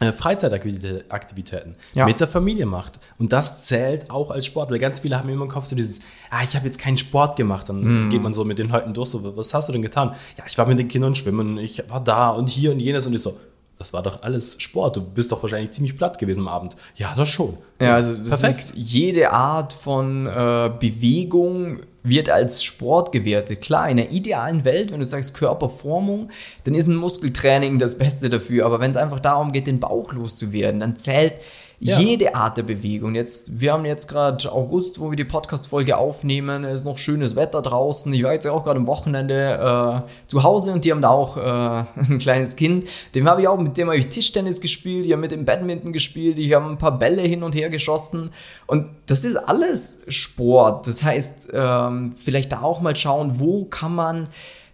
äh, 0.00 0.12
Freizeitaktivitäten 0.12 1.74
Ja. 1.94 2.06
mit 2.06 2.20
der 2.20 2.28
Familie 2.28 2.66
macht. 2.66 2.98
Und 3.18 3.32
das 3.32 3.62
zählt 3.64 4.10
auch 4.10 4.30
als 4.30 4.46
Sport, 4.46 4.70
weil 4.70 4.78
ganz 4.78 5.00
viele 5.00 5.18
haben 5.18 5.28
immer 5.28 5.44
im 5.44 5.48
Kopf 5.50 5.64
so 5.66 5.74
dieses, 5.76 6.00
ah, 6.30 6.42
ich 6.42 6.54
habe 6.54 6.66
jetzt 6.66 6.78
keinen 6.78 6.98
Sport 6.98 7.36
gemacht. 7.36 7.68
Dann 7.68 8.06
Mhm. 8.06 8.10
geht 8.10 8.22
man 8.22 8.32
so 8.34 8.44
mit 8.44 8.58
den 8.58 8.68
Leuten 8.68 8.92
durch, 8.94 9.08
so, 9.10 9.36
was 9.36 9.52
hast 9.54 9.68
du 9.68 9.72
denn 9.72 9.82
getan? 9.82 10.14
Ja, 10.36 10.44
ich 10.46 10.56
war 10.58 10.66
mit 10.66 10.78
den 10.78 10.88
Kindern 10.88 11.14
schwimmen, 11.14 11.58
ich 11.58 11.82
war 11.88 12.02
da 12.02 12.30
und 12.30 12.48
hier 12.48 12.70
und 12.72 12.80
jenes 12.80 13.06
und 13.06 13.14
ich 13.14 13.22
so, 13.22 13.36
das 13.78 13.92
war 13.92 14.02
doch 14.02 14.22
alles 14.22 14.60
Sport. 14.60 14.96
Du 14.96 15.02
bist 15.02 15.30
doch 15.30 15.40
wahrscheinlich 15.42 15.70
ziemlich 15.70 15.96
platt 15.96 16.18
gewesen 16.18 16.40
am 16.40 16.48
Abend. 16.48 16.76
Ja, 16.96 17.14
das 17.16 17.28
schon. 17.28 17.58
Ja, 17.80 17.94
also 17.94 18.12
das 18.14 18.28
Perfekt. 18.28 18.54
ist 18.54 18.74
jede 18.74 19.30
Art 19.30 19.72
von 19.72 20.26
äh, 20.26 20.70
Bewegung 20.80 21.80
wird 22.02 22.30
als 22.30 22.64
Sport 22.64 23.12
gewertet. 23.12 23.60
Klar, 23.60 23.88
in 23.88 23.98
der 23.98 24.10
idealen 24.10 24.64
Welt, 24.64 24.90
wenn 24.90 24.98
du 24.98 25.04
sagst 25.04 25.34
Körperformung, 25.34 26.28
dann 26.64 26.74
ist 26.74 26.86
ein 26.86 26.96
Muskeltraining 26.96 27.78
das 27.78 27.98
Beste 27.98 28.28
dafür. 28.28 28.66
Aber 28.66 28.80
wenn 28.80 28.90
es 28.90 28.96
einfach 28.96 29.20
darum 29.20 29.52
geht, 29.52 29.66
den 29.66 29.80
Bauch 29.80 30.12
loszuwerden, 30.12 30.80
dann 30.80 30.96
zählt 30.96 31.34
Ja. 31.80 32.00
jede 32.00 32.34
Art 32.34 32.56
der 32.56 32.64
Bewegung. 32.64 33.14
Jetzt, 33.14 33.60
wir 33.60 33.72
haben 33.72 33.84
jetzt 33.84 34.08
gerade 34.08 34.50
August, 34.50 34.98
wo 34.98 35.10
wir 35.10 35.16
die 35.16 35.24
Podcast-Folge 35.24 35.96
aufnehmen. 35.96 36.64
Es 36.64 36.80
ist 36.80 36.84
noch 36.84 36.98
schönes 36.98 37.36
Wetter 37.36 37.62
draußen. 37.62 38.12
Ich 38.12 38.24
war 38.24 38.32
jetzt 38.32 38.46
auch 38.48 38.64
gerade 38.64 38.80
am 38.80 38.88
Wochenende 38.88 40.04
äh, 40.04 40.10
zu 40.26 40.42
Hause 40.42 40.72
und 40.72 40.84
die 40.84 40.90
haben 40.90 41.02
da 41.02 41.10
auch 41.10 41.36
äh, 41.36 41.40
ein 42.10 42.18
kleines 42.18 42.56
Kind. 42.56 42.88
Dem 43.14 43.28
habe 43.28 43.42
ich 43.42 43.48
auch, 43.48 43.60
mit 43.60 43.76
dem 43.76 43.86
habe 43.86 43.96
ich 43.96 44.08
Tischtennis 44.08 44.60
gespielt, 44.60 45.06
ich 45.06 45.12
habe 45.12 45.20
mit 45.20 45.30
dem 45.30 45.44
Badminton 45.44 45.92
gespielt, 45.92 46.40
ich 46.40 46.52
habe 46.52 46.68
ein 46.68 46.78
paar 46.78 46.98
Bälle 46.98 47.22
hin 47.22 47.44
und 47.44 47.54
her 47.54 47.70
geschossen. 47.70 48.30
Und 48.66 48.86
das 49.06 49.24
ist 49.24 49.36
alles 49.36 50.02
Sport. 50.08 50.88
Das 50.88 51.04
heißt, 51.04 51.50
ähm, 51.52 52.14
vielleicht 52.16 52.50
da 52.50 52.62
auch 52.62 52.80
mal 52.80 52.96
schauen, 52.96 53.38
wo 53.38 53.66
kann 53.66 53.94
man 53.94 54.26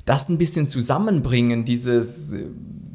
das 0.05 0.29
ein 0.29 0.39
bisschen 0.39 0.69
zusammenbringen, 0.69 1.65
dieses, 1.65 2.35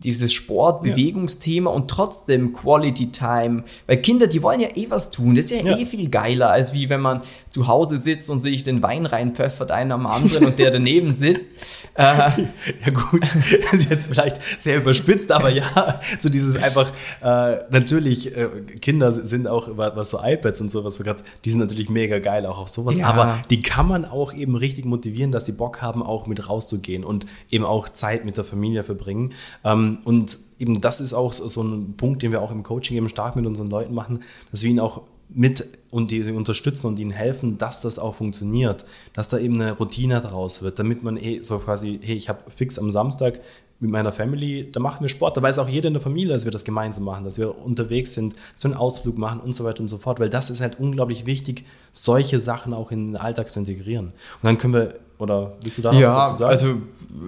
dieses 0.03 0.31
Sport-Bewegungsthema 0.31 1.69
und 1.71 1.89
trotzdem 1.89 2.53
Quality 2.53 3.11
Time. 3.11 3.63
Weil 3.87 3.97
Kinder, 3.97 4.27
die 4.27 4.41
wollen 4.43 4.59
ja 4.61 4.69
eh 4.75 4.87
was 4.89 5.11
tun. 5.11 5.35
Das 5.35 5.45
ist 5.45 5.51
ja, 5.51 5.61
Ja. 5.65 5.77
eh 5.77 5.85
viel 5.85 6.09
geiler, 6.09 6.49
als 6.51 6.71
wie 6.73 6.87
wenn 6.89 7.01
man 7.01 7.21
zu 7.49 7.67
Hause 7.67 7.97
sitzt 7.97 8.29
und 8.29 8.39
sich 8.41 8.63
den 8.63 8.81
Wein 8.81 9.05
reinpfeffert, 9.05 9.71
einer 9.71 9.95
am 9.95 10.05
anderen 10.07 10.45
und 10.45 10.59
der 10.59 10.71
daneben 10.71 11.13
sitzt. 11.15 11.51
Äh, 11.95 12.03
Ja 12.05 12.91
gut, 12.93 13.29
das 13.63 13.73
ist 13.73 13.89
jetzt 13.89 14.05
vielleicht 14.05 14.39
sehr 14.61 14.77
überspitzt, 14.77 15.33
aber 15.33 15.49
ja, 15.49 15.99
so 16.17 16.29
dieses 16.29 16.55
einfach, 16.55 16.93
äh, 17.21 17.57
natürlich, 17.71 18.37
äh, 18.37 18.47
Kinder 18.79 19.11
sind 19.11 19.47
auch, 19.47 19.75
wa- 19.75 19.91
was 19.95 20.11
so 20.11 20.19
iPads 20.23 20.61
und 20.61 20.71
sowas, 20.71 21.01
die 21.43 21.49
sind 21.49 21.59
natürlich 21.59 21.89
mega 21.89 22.19
geil 22.19 22.45
auch 22.45 22.57
auf 22.59 22.69
sowas, 22.69 22.95
Ja. 22.95 23.07
aber 23.07 23.43
die 23.49 23.61
kann 23.61 23.85
man 23.87 24.05
auch 24.05 24.31
eben 24.33 24.55
richtig 24.55 24.85
motivieren, 24.85 25.33
dass 25.33 25.45
sie 25.45 25.51
Bock 25.51 25.81
haben, 25.81 26.01
auch 26.01 26.25
mit 26.25 26.47
rauszugehen 26.47 26.98
und 27.03 27.25
eben 27.49 27.65
auch 27.65 27.89
Zeit 27.89 28.25
mit 28.25 28.37
der 28.37 28.43
Familie 28.43 28.83
verbringen. 28.83 29.33
Ähm, 29.63 29.99
und 30.05 30.37
eben 30.59 30.81
das 30.81 31.01
ist 31.01 31.13
auch 31.13 31.33
so 31.33 31.47
so 31.47 31.63
ein 31.63 31.95
Punkt, 31.97 32.21
den 32.21 32.31
wir 32.31 32.41
auch 32.41 32.51
im 32.51 32.63
Coaching 32.63 32.97
eben 32.97 33.09
stark 33.09 33.35
mit 33.35 33.45
unseren 33.45 33.69
Leuten 33.69 33.93
machen, 33.93 34.23
dass 34.51 34.63
wir 34.63 34.69
ihnen 34.69 34.79
auch 34.79 35.03
mit 35.29 35.67
und 35.91 36.11
die 36.11 36.23
sie 36.23 36.31
unterstützen 36.31 36.87
und 36.87 36.99
ihnen 36.99 37.11
helfen, 37.11 37.57
dass 37.57 37.81
das 37.81 37.99
auch 37.99 38.15
funktioniert, 38.15 38.85
dass 39.13 39.29
da 39.29 39.37
eben 39.37 39.55
eine 39.55 39.73
Routine 39.73 40.21
daraus 40.21 40.61
wird, 40.61 40.79
damit 40.79 41.03
man 41.03 41.17
eh 41.17 41.41
so 41.41 41.59
quasi, 41.59 41.99
hey, 42.01 42.15
ich 42.15 42.29
habe 42.29 42.39
fix 42.49 42.79
am 42.79 42.91
Samstag 42.91 43.39
mit 43.79 43.91
meiner 43.91 44.11
Family, 44.11 44.69
da 44.71 44.79
machen 44.79 45.01
wir 45.01 45.09
Sport, 45.09 45.37
da 45.37 45.41
weiß 45.41 45.57
auch 45.59 45.69
jeder 45.69 45.87
in 45.87 45.93
der 45.93 46.01
Familie, 46.01 46.33
dass 46.33 46.45
wir 46.45 46.51
das 46.51 46.65
gemeinsam 46.65 47.05
machen, 47.05 47.23
dass 47.23 47.37
wir 47.37 47.57
unterwegs 47.63 48.13
sind, 48.13 48.33
wir 48.33 48.65
einen 48.65 48.73
Ausflug 48.73 49.17
machen 49.17 49.39
und 49.39 49.53
so 49.53 49.63
weiter 49.63 49.81
und 49.81 49.87
so 49.87 49.97
fort, 49.97 50.19
weil 50.19 50.29
das 50.29 50.49
ist 50.49 50.61
halt 50.61 50.79
unglaublich 50.79 51.25
wichtig, 51.25 51.65
solche 51.93 52.39
Sachen 52.39 52.73
auch 52.73 52.91
in 52.91 53.07
den 53.07 53.15
Alltag 53.15 53.49
zu 53.49 53.59
integrieren. 53.59 54.07
Und 54.07 54.43
dann 54.43 54.57
können 54.57 54.73
wir, 54.73 54.99
oder 55.19 55.53
willst 55.61 55.77
du 55.77 55.81
da 55.81 55.91
noch 55.91 55.99
ja, 55.99 56.15
was 56.15 56.31
dazu 56.31 56.37
sagen? 56.37 56.51
also 56.51 56.67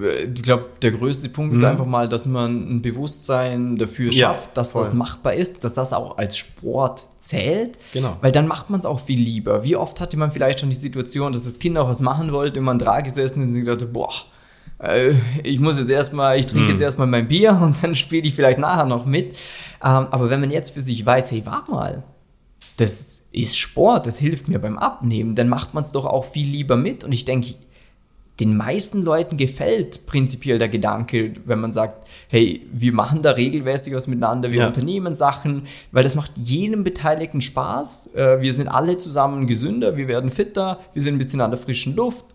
äh, 0.03 0.23
ich 0.33 0.41
glaube, 0.41 0.65
der 0.81 0.91
größte 0.91 1.29
Punkt 1.29 1.53
ist 1.55 1.63
einfach 1.63 1.85
mal, 1.85 2.07
dass 2.07 2.25
man 2.25 2.77
ein 2.77 2.81
Bewusstsein 2.81 3.77
dafür 3.77 4.11
Ja, 4.11 4.29
schafft, 4.29 4.57
dass 4.57 4.71
voll. 4.71 4.83
das 4.83 4.93
machbar 4.93 5.33
ist, 5.33 5.63
dass 5.63 5.73
das 5.73 5.91
auch 5.93 6.17
als 6.17 6.37
Sport 6.37 7.03
zählt. 7.19 7.77
Genau. 7.93 8.17
Weil 8.21 8.31
dann 8.31 8.47
macht 8.47 8.69
man 8.69 8.79
es 8.79 8.85
auch 8.85 9.01
viel 9.01 9.19
lieber. 9.19 9.63
Wie 9.63 9.75
oft 9.75 9.99
hatte 10.01 10.17
man 10.17 10.31
vielleicht 10.31 10.61
schon 10.61 10.69
die 10.69 10.75
Situation, 10.75 11.33
dass 11.33 11.43
das 11.43 11.59
Kind 11.59 11.77
auch 11.77 11.87
was 11.89 11.99
machen 11.99 12.31
wollte 12.31 12.59
und 12.59 12.65
man 12.65 12.79
da 12.79 13.01
gesessen 13.01 13.41
ist 13.49 13.55
und 13.59 13.65
dachte, 13.65 13.85
boah, 13.87 14.09
äh, 14.79 15.13
ich 15.43 15.59
muss 15.59 15.77
jetzt 15.77 15.89
erstmal, 15.89 16.39
ich 16.39 16.45
trinke 16.45 16.71
jetzt 16.71 16.81
erstmal 16.81 17.07
mein 17.07 17.27
Bier 17.27 17.59
und 17.61 17.83
dann 17.83 17.95
spiele 17.95 18.27
ich 18.27 18.35
vielleicht 18.35 18.59
nachher 18.59 18.85
noch 18.85 19.05
mit. 19.05 19.35
Ähm, 19.83 20.07
aber 20.11 20.29
wenn 20.29 20.39
man 20.39 20.51
jetzt 20.51 20.71
für 20.71 20.81
sich 20.81 21.05
weiß, 21.05 21.31
hey, 21.31 21.41
warte 21.45 21.71
mal, 21.71 22.03
das 22.77 23.25
ist 23.31 23.57
Sport, 23.57 24.05
das 24.05 24.17
hilft 24.17 24.47
mir 24.47 24.59
beim 24.59 24.77
Abnehmen, 24.77 25.35
dann 25.35 25.49
macht 25.49 25.73
man 25.73 25.83
es 25.83 25.91
doch 25.91 26.05
auch 26.05 26.25
viel 26.25 26.47
lieber 26.47 26.77
mit. 26.77 27.03
Und 27.03 27.11
ich 27.11 27.25
denke, 27.25 27.53
den 28.41 28.57
meisten 28.57 29.03
Leuten 29.03 29.37
gefällt 29.37 30.05
prinzipiell 30.07 30.57
der 30.57 30.67
Gedanke, 30.67 31.33
wenn 31.45 31.61
man 31.61 31.71
sagt, 31.71 32.07
hey, 32.27 32.65
wir 32.73 32.91
machen 32.93 33.21
da 33.21 33.31
regelmäßig 33.31 33.93
was 33.93 34.07
miteinander, 34.07 34.51
wir 34.51 34.59
Ja. 34.61 34.67
unternehmen 34.67 35.15
Sachen, 35.15 35.63
weil 35.91 36.03
das 36.03 36.15
macht 36.15 36.31
jedem 36.37 36.83
Beteiligten 36.83 37.41
Spaß. 37.41 38.11
Äh, 38.15 38.41
Wir 38.41 38.53
sind 38.53 38.67
alle 38.67 38.97
zusammen 38.97 39.47
gesünder, 39.47 39.95
wir 39.97 40.07
werden 40.07 40.31
fitter, 40.31 40.79
wir 40.93 41.01
sind 41.01 41.15
ein 41.15 41.17
bisschen 41.19 41.41
an 41.41 41.51
der 41.51 41.59
frischen 41.59 41.95
Luft. 41.95 42.25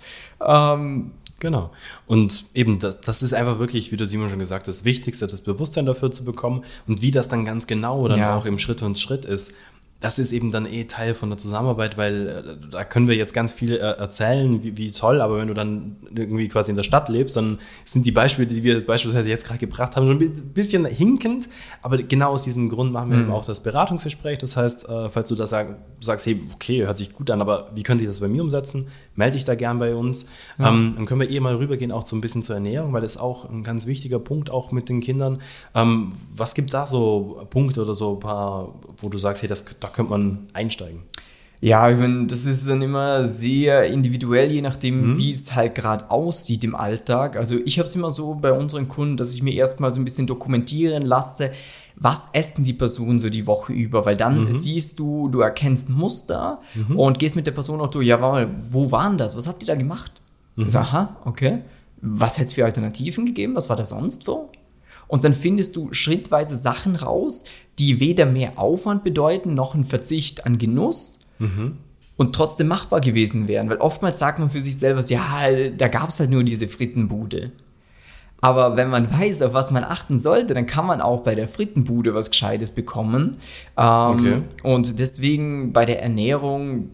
Ähm, 0.46 1.10
Genau. 1.38 1.70
Und 2.06 2.46
eben, 2.54 2.78
das, 2.78 3.02
das 3.02 3.22
ist 3.22 3.34
einfach 3.34 3.58
wirklich, 3.58 3.92
wie 3.92 3.96
der 3.98 4.06
Simon 4.06 4.30
schon 4.30 4.38
gesagt 4.38 4.62
hat, 4.62 4.68
das 4.68 4.86
Wichtigste, 4.86 5.26
das 5.26 5.42
Bewusstsein 5.42 5.84
dafür 5.84 6.10
zu 6.10 6.24
bekommen. 6.24 6.64
Und 6.88 7.02
wie 7.02 7.10
das 7.10 7.28
dann 7.28 7.44
ganz 7.44 7.66
genau 7.66 8.08
dann 8.08 8.18
Ja. 8.18 8.34
auch 8.38 8.46
im 8.46 8.58
Schritt 8.58 8.80
und 8.80 8.98
Schritt 8.98 9.26
ist, 9.26 9.52
das 10.00 10.18
ist 10.18 10.32
eben 10.32 10.50
dann 10.50 10.66
eh 10.66 10.84
Teil 10.84 11.14
von 11.14 11.30
der 11.30 11.38
Zusammenarbeit, 11.38 11.96
weil 11.96 12.28
äh, 12.28 12.70
da 12.70 12.84
können 12.84 13.08
wir 13.08 13.16
jetzt 13.16 13.32
ganz 13.32 13.54
viel 13.54 13.72
äh, 13.72 13.78
erzählen, 13.78 14.62
wie, 14.62 14.76
wie, 14.76 14.90
toll, 14.90 15.22
aber 15.22 15.38
wenn 15.38 15.48
du 15.48 15.54
dann 15.54 15.96
irgendwie 16.14 16.48
quasi 16.48 16.70
in 16.70 16.76
der 16.76 16.82
Stadt 16.82 17.08
lebst, 17.08 17.36
dann 17.36 17.58
sind 17.86 18.04
die 18.04 18.12
Beispiele, 18.12 18.46
die 18.46 18.62
wir 18.62 18.84
beispielsweise 18.84 19.28
jetzt 19.30 19.46
gerade 19.46 19.58
gebracht 19.58 19.96
haben, 19.96 20.06
schon 20.06 20.20
ein 20.20 20.52
bisschen 20.52 20.84
hinkend, 20.84 21.48
aber 21.80 22.02
genau 22.02 22.32
aus 22.32 22.44
diesem 22.44 22.68
Grund 22.68 22.92
machen 22.92 23.10
wir 23.10 23.16
mhm. 23.16 23.24
eben 23.24 23.32
auch 23.32 23.44
das 23.44 23.62
Beratungsgespräch. 23.62 24.38
Das 24.38 24.56
heißt, 24.56 24.86
äh, 24.88 25.08
falls 25.08 25.30
du 25.30 25.34
da 25.34 25.46
sag, 25.46 25.78
sagst, 26.00 26.26
hey, 26.26 26.42
okay, 26.54 26.84
hört 26.84 26.98
sich 26.98 27.14
gut 27.14 27.30
an, 27.30 27.40
aber 27.40 27.70
wie 27.74 27.82
könnte 27.82 28.04
ich 28.04 28.08
das 28.08 28.20
bei 28.20 28.28
mir 28.28 28.42
umsetzen? 28.42 28.88
Melde 29.14 29.34
dich 29.34 29.46
da 29.46 29.54
gern 29.54 29.78
bei 29.78 29.94
uns. 29.94 30.28
Ja. 30.58 30.68
Ähm, 30.68 30.92
dann 30.96 31.06
können 31.06 31.22
wir 31.22 31.30
eh 31.30 31.40
mal 31.40 31.56
rübergehen, 31.56 31.90
auch 31.90 32.04
so 32.06 32.16
ein 32.16 32.20
bisschen 32.20 32.42
zur 32.42 32.56
Ernährung, 32.56 32.92
weil 32.92 33.00
das 33.00 33.12
ist 33.12 33.20
auch 33.20 33.48
ein 33.48 33.64
ganz 33.64 33.86
wichtiger 33.86 34.18
Punkt, 34.18 34.50
auch 34.50 34.72
mit 34.72 34.90
den 34.90 35.00
Kindern. 35.00 35.38
Ähm, 35.74 36.12
was 36.34 36.54
gibt 36.54 36.74
da 36.74 36.84
so 36.84 37.46
Punkte 37.48 37.80
oder 37.80 37.94
so 37.94 38.14
ein 38.14 38.20
paar, 38.20 38.74
wo 38.98 39.08
du 39.08 39.16
sagst, 39.16 39.40
hey, 39.40 39.48
das, 39.48 39.64
da 39.80 39.85
könnte 39.92 40.10
man 40.10 40.46
einsteigen? 40.52 41.02
Ja, 41.60 41.88
ich 41.90 41.96
meine, 41.96 42.26
das 42.26 42.44
ist 42.44 42.68
dann 42.68 42.82
immer 42.82 43.26
sehr 43.26 43.86
individuell, 43.86 44.52
je 44.52 44.60
nachdem, 44.60 45.12
mhm. 45.12 45.18
wie 45.18 45.30
es 45.30 45.54
halt 45.54 45.74
gerade 45.74 46.10
aussieht 46.10 46.62
im 46.64 46.74
Alltag. 46.74 47.36
Also 47.36 47.56
ich 47.64 47.78
habe 47.78 47.88
es 47.88 47.96
immer 47.96 48.10
so 48.10 48.34
bei 48.34 48.52
unseren 48.52 48.88
Kunden, 48.88 49.16
dass 49.16 49.34
ich 49.34 49.42
mir 49.42 49.54
erstmal 49.54 49.92
so 49.92 50.00
ein 50.00 50.04
bisschen 50.04 50.26
dokumentieren 50.26 51.02
lasse, 51.02 51.50
was 51.96 52.28
essen 52.34 52.62
die 52.62 52.74
Personen 52.74 53.18
so 53.18 53.30
die 53.30 53.46
Woche 53.46 53.72
über, 53.72 54.04
weil 54.04 54.16
dann 54.16 54.44
mhm. 54.44 54.52
siehst 54.52 54.98
du, 54.98 55.28
du 55.28 55.40
erkennst 55.40 55.88
Muster 55.88 56.60
mhm. 56.74 56.98
und 56.98 57.18
gehst 57.18 57.36
mit 57.36 57.46
der 57.46 57.52
Person 57.52 57.80
auch 57.80 57.90
durch, 57.90 58.06
ja, 58.06 58.18
mal, 58.18 58.50
wo 58.70 58.90
waren 58.92 59.16
das? 59.16 59.34
Was 59.34 59.48
habt 59.48 59.62
ihr 59.62 59.66
da 59.66 59.74
gemacht? 59.74 60.12
Mhm. 60.56 60.68
Sag, 60.68 60.82
aha, 60.82 61.16
okay. 61.24 61.62
Was 62.02 62.36
hätte 62.36 62.46
es 62.46 62.52
für 62.52 62.66
Alternativen 62.66 63.24
gegeben? 63.24 63.54
Was 63.54 63.70
war 63.70 63.76
da 63.76 63.86
sonst 63.86 64.24
so? 64.24 64.50
Und 65.08 65.24
dann 65.24 65.32
findest 65.32 65.76
du 65.76 65.92
schrittweise 65.92 66.56
Sachen 66.56 66.96
raus, 66.96 67.44
die 67.78 68.00
weder 68.00 68.26
mehr 68.26 68.58
Aufwand 68.58 69.04
bedeuten, 69.04 69.54
noch 69.54 69.74
ein 69.74 69.84
Verzicht 69.84 70.46
an 70.46 70.58
Genuss 70.58 71.20
mhm. 71.38 71.76
und 72.16 72.34
trotzdem 72.34 72.68
machbar 72.68 73.00
gewesen 73.00 73.48
wären. 73.48 73.68
Weil 73.68 73.78
oftmals 73.78 74.18
sagt 74.18 74.38
man 74.38 74.50
für 74.50 74.60
sich 74.60 74.78
selber, 74.78 75.00
ja, 75.02 75.20
da 75.76 75.88
gab 75.88 76.08
es 76.08 76.20
halt 76.20 76.30
nur 76.30 76.42
diese 76.44 76.68
Frittenbude. 76.68 77.52
Aber 78.40 78.76
wenn 78.76 78.90
man 78.90 79.10
weiß, 79.10 79.42
auf 79.42 79.54
was 79.54 79.70
man 79.70 79.82
achten 79.82 80.18
sollte, 80.18 80.54
dann 80.54 80.66
kann 80.66 80.86
man 80.86 81.00
auch 81.00 81.22
bei 81.22 81.34
der 81.34 81.48
Frittenbude 81.48 82.14
was 82.14 82.30
Gescheites 82.30 82.70
bekommen. 82.70 83.38
Ähm, 83.76 83.86
okay. 83.86 84.42
Und 84.62 84.98
deswegen 84.98 85.72
bei 85.72 85.84
der 85.84 86.02
Ernährung 86.02 86.90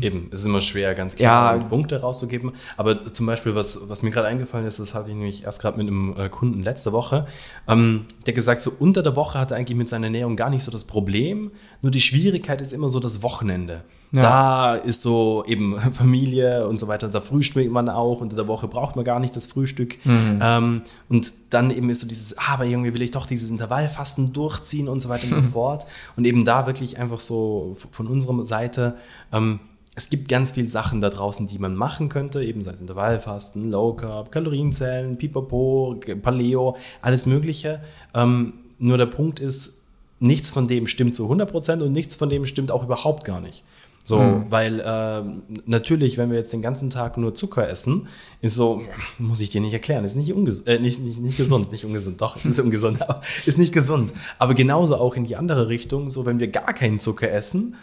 Eben, 0.00 0.28
es 0.30 0.40
ist 0.40 0.46
immer 0.46 0.60
schwer, 0.60 0.94
ganz 0.94 1.16
klar 1.16 1.56
ja. 1.56 1.62
Punkte 1.64 2.00
rauszugeben. 2.00 2.52
Aber 2.76 3.12
zum 3.12 3.24
Beispiel, 3.24 3.54
was, 3.54 3.88
was 3.88 4.02
mir 4.02 4.10
gerade 4.10 4.28
eingefallen 4.28 4.66
ist, 4.66 4.78
das 4.78 4.94
habe 4.94 5.08
ich 5.08 5.14
nämlich 5.14 5.44
erst 5.44 5.62
gerade 5.62 5.78
mit 5.78 5.86
einem 5.86 6.14
äh, 6.16 6.28
Kunden 6.28 6.62
letzte 6.62 6.92
Woche, 6.92 7.26
ähm, 7.66 8.04
der 8.26 8.34
gesagt, 8.34 8.60
so 8.60 8.70
unter 8.78 9.02
der 9.02 9.16
Woche 9.16 9.38
hat 9.38 9.50
er 9.50 9.56
eigentlich 9.56 9.78
mit 9.78 9.88
seiner 9.88 10.06
Ernährung 10.06 10.36
gar 10.36 10.50
nicht 10.50 10.62
so 10.62 10.70
das 10.70 10.84
Problem. 10.84 11.52
Nur 11.80 11.90
die 11.90 12.02
Schwierigkeit 12.02 12.60
ist 12.60 12.74
immer 12.74 12.90
so 12.90 13.00
das 13.00 13.22
Wochenende. 13.22 13.82
Ja. 14.12 14.22
Da 14.22 14.74
ist 14.74 15.00
so 15.00 15.42
eben 15.46 15.80
Familie 15.92 16.68
und 16.68 16.78
so 16.78 16.86
weiter, 16.86 17.08
da 17.08 17.22
frühstückt 17.22 17.70
man 17.70 17.88
auch, 17.88 18.20
unter 18.20 18.36
der 18.36 18.46
Woche 18.46 18.68
braucht 18.68 18.94
man 18.94 19.06
gar 19.06 19.20
nicht 19.20 19.34
das 19.36 19.46
Frühstück. 19.46 20.04
Mhm. 20.04 20.40
Ähm, 20.42 20.82
und 21.08 21.32
dann 21.48 21.70
eben 21.70 21.88
ist 21.88 22.00
so 22.00 22.08
dieses, 22.08 22.36
ah, 22.36 22.54
aber 22.54 22.66
irgendwie 22.66 22.92
will 22.92 23.02
ich 23.02 23.10
doch 23.10 23.26
dieses 23.26 23.48
Intervallfasten 23.48 24.34
durchziehen 24.34 24.88
und 24.88 25.00
so 25.00 25.08
weiter 25.08 25.26
und 25.28 25.32
so 25.32 25.42
fort. 25.52 25.86
Und 26.16 26.26
eben 26.26 26.44
da 26.44 26.66
wirklich 26.66 26.98
einfach 26.98 27.20
so 27.20 27.74
von 27.90 28.06
unserer 28.06 28.44
Seite, 28.44 28.96
ähm, 29.32 29.60
es 29.98 30.10
gibt 30.10 30.28
ganz 30.28 30.52
viele 30.52 30.68
Sachen 30.68 31.00
da 31.00 31.10
draußen, 31.10 31.48
die 31.48 31.58
man 31.58 31.74
machen 31.74 32.08
könnte, 32.08 32.40
eben 32.42 32.62
sei 32.62 32.70
es 32.70 32.80
Intervallfasten, 32.80 33.68
Low 33.68 33.94
Carb, 33.94 34.30
Kalorienzellen, 34.30 35.18
Pipapo, 35.18 35.98
Paleo, 36.22 36.76
alles 37.02 37.26
Mögliche. 37.26 37.80
Ähm, 38.14 38.52
nur 38.78 38.96
der 38.96 39.06
Punkt 39.06 39.40
ist, 39.40 39.82
nichts 40.20 40.52
von 40.52 40.68
dem 40.68 40.86
stimmt 40.86 41.16
zu 41.16 41.28
100% 41.28 41.82
und 41.82 41.92
nichts 41.92 42.14
von 42.14 42.30
dem 42.30 42.46
stimmt 42.46 42.70
auch 42.70 42.84
überhaupt 42.84 43.24
gar 43.24 43.40
nicht. 43.40 43.64
So, 44.04 44.20
hm. 44.20 44.46
weil 44.50 44.78
äh, 44.78 45.22
natürlich, 45.66 46.16
wenn 46.16 46.30
wir 46.30 46.38
jetzt 46.38 46.52
den 46.52 46.62
ganzen 46.62 46.90
Tag 46.90 47.18
nur 47.18 47.34
Zucker 47.34 47.68
essen, 47.68 48.06
ist 48.40 48.54
so, 48.54 48.80
muss 49.18 49.40
ich 49.40 49.50
dir 49.50 49.60
nicht 49.60 49.72
erklären, 49.72 50.04
ist 50.04 50.14
nicht, 50.14 50.30
äh, 50.30 50.78
nicht, 50.78 51.00
nicht, 51.00 51.18
nicht 51.18 51.36
gesund, 51.36 51.72
nicht 51.72 51.84
ungesund, 51.84 52.20
doch, 52.20 52.36
es 52.36 52.46
ist 52.46 52.60
ungesund, 52.60 53.02
aber 53.06 53.20
ist 53.46 53.58
nicht 53.58 53.74
gesund. 53.74 54.12
Aber 54.38 54.54
genauso 54.54 54.94
auch 54.94 55.16
in 55.16 55.24
die 55.24 55.34
andere 55.34 55.68
Richtung, 55.68 56.08
so 56.08 56.24
wenn 56.24 56.38
wir 56.38 56.46
gar 56.48 56.72
keinen 56.72 57.00
Zucker 57.00 57.32
essen 57.32 57.74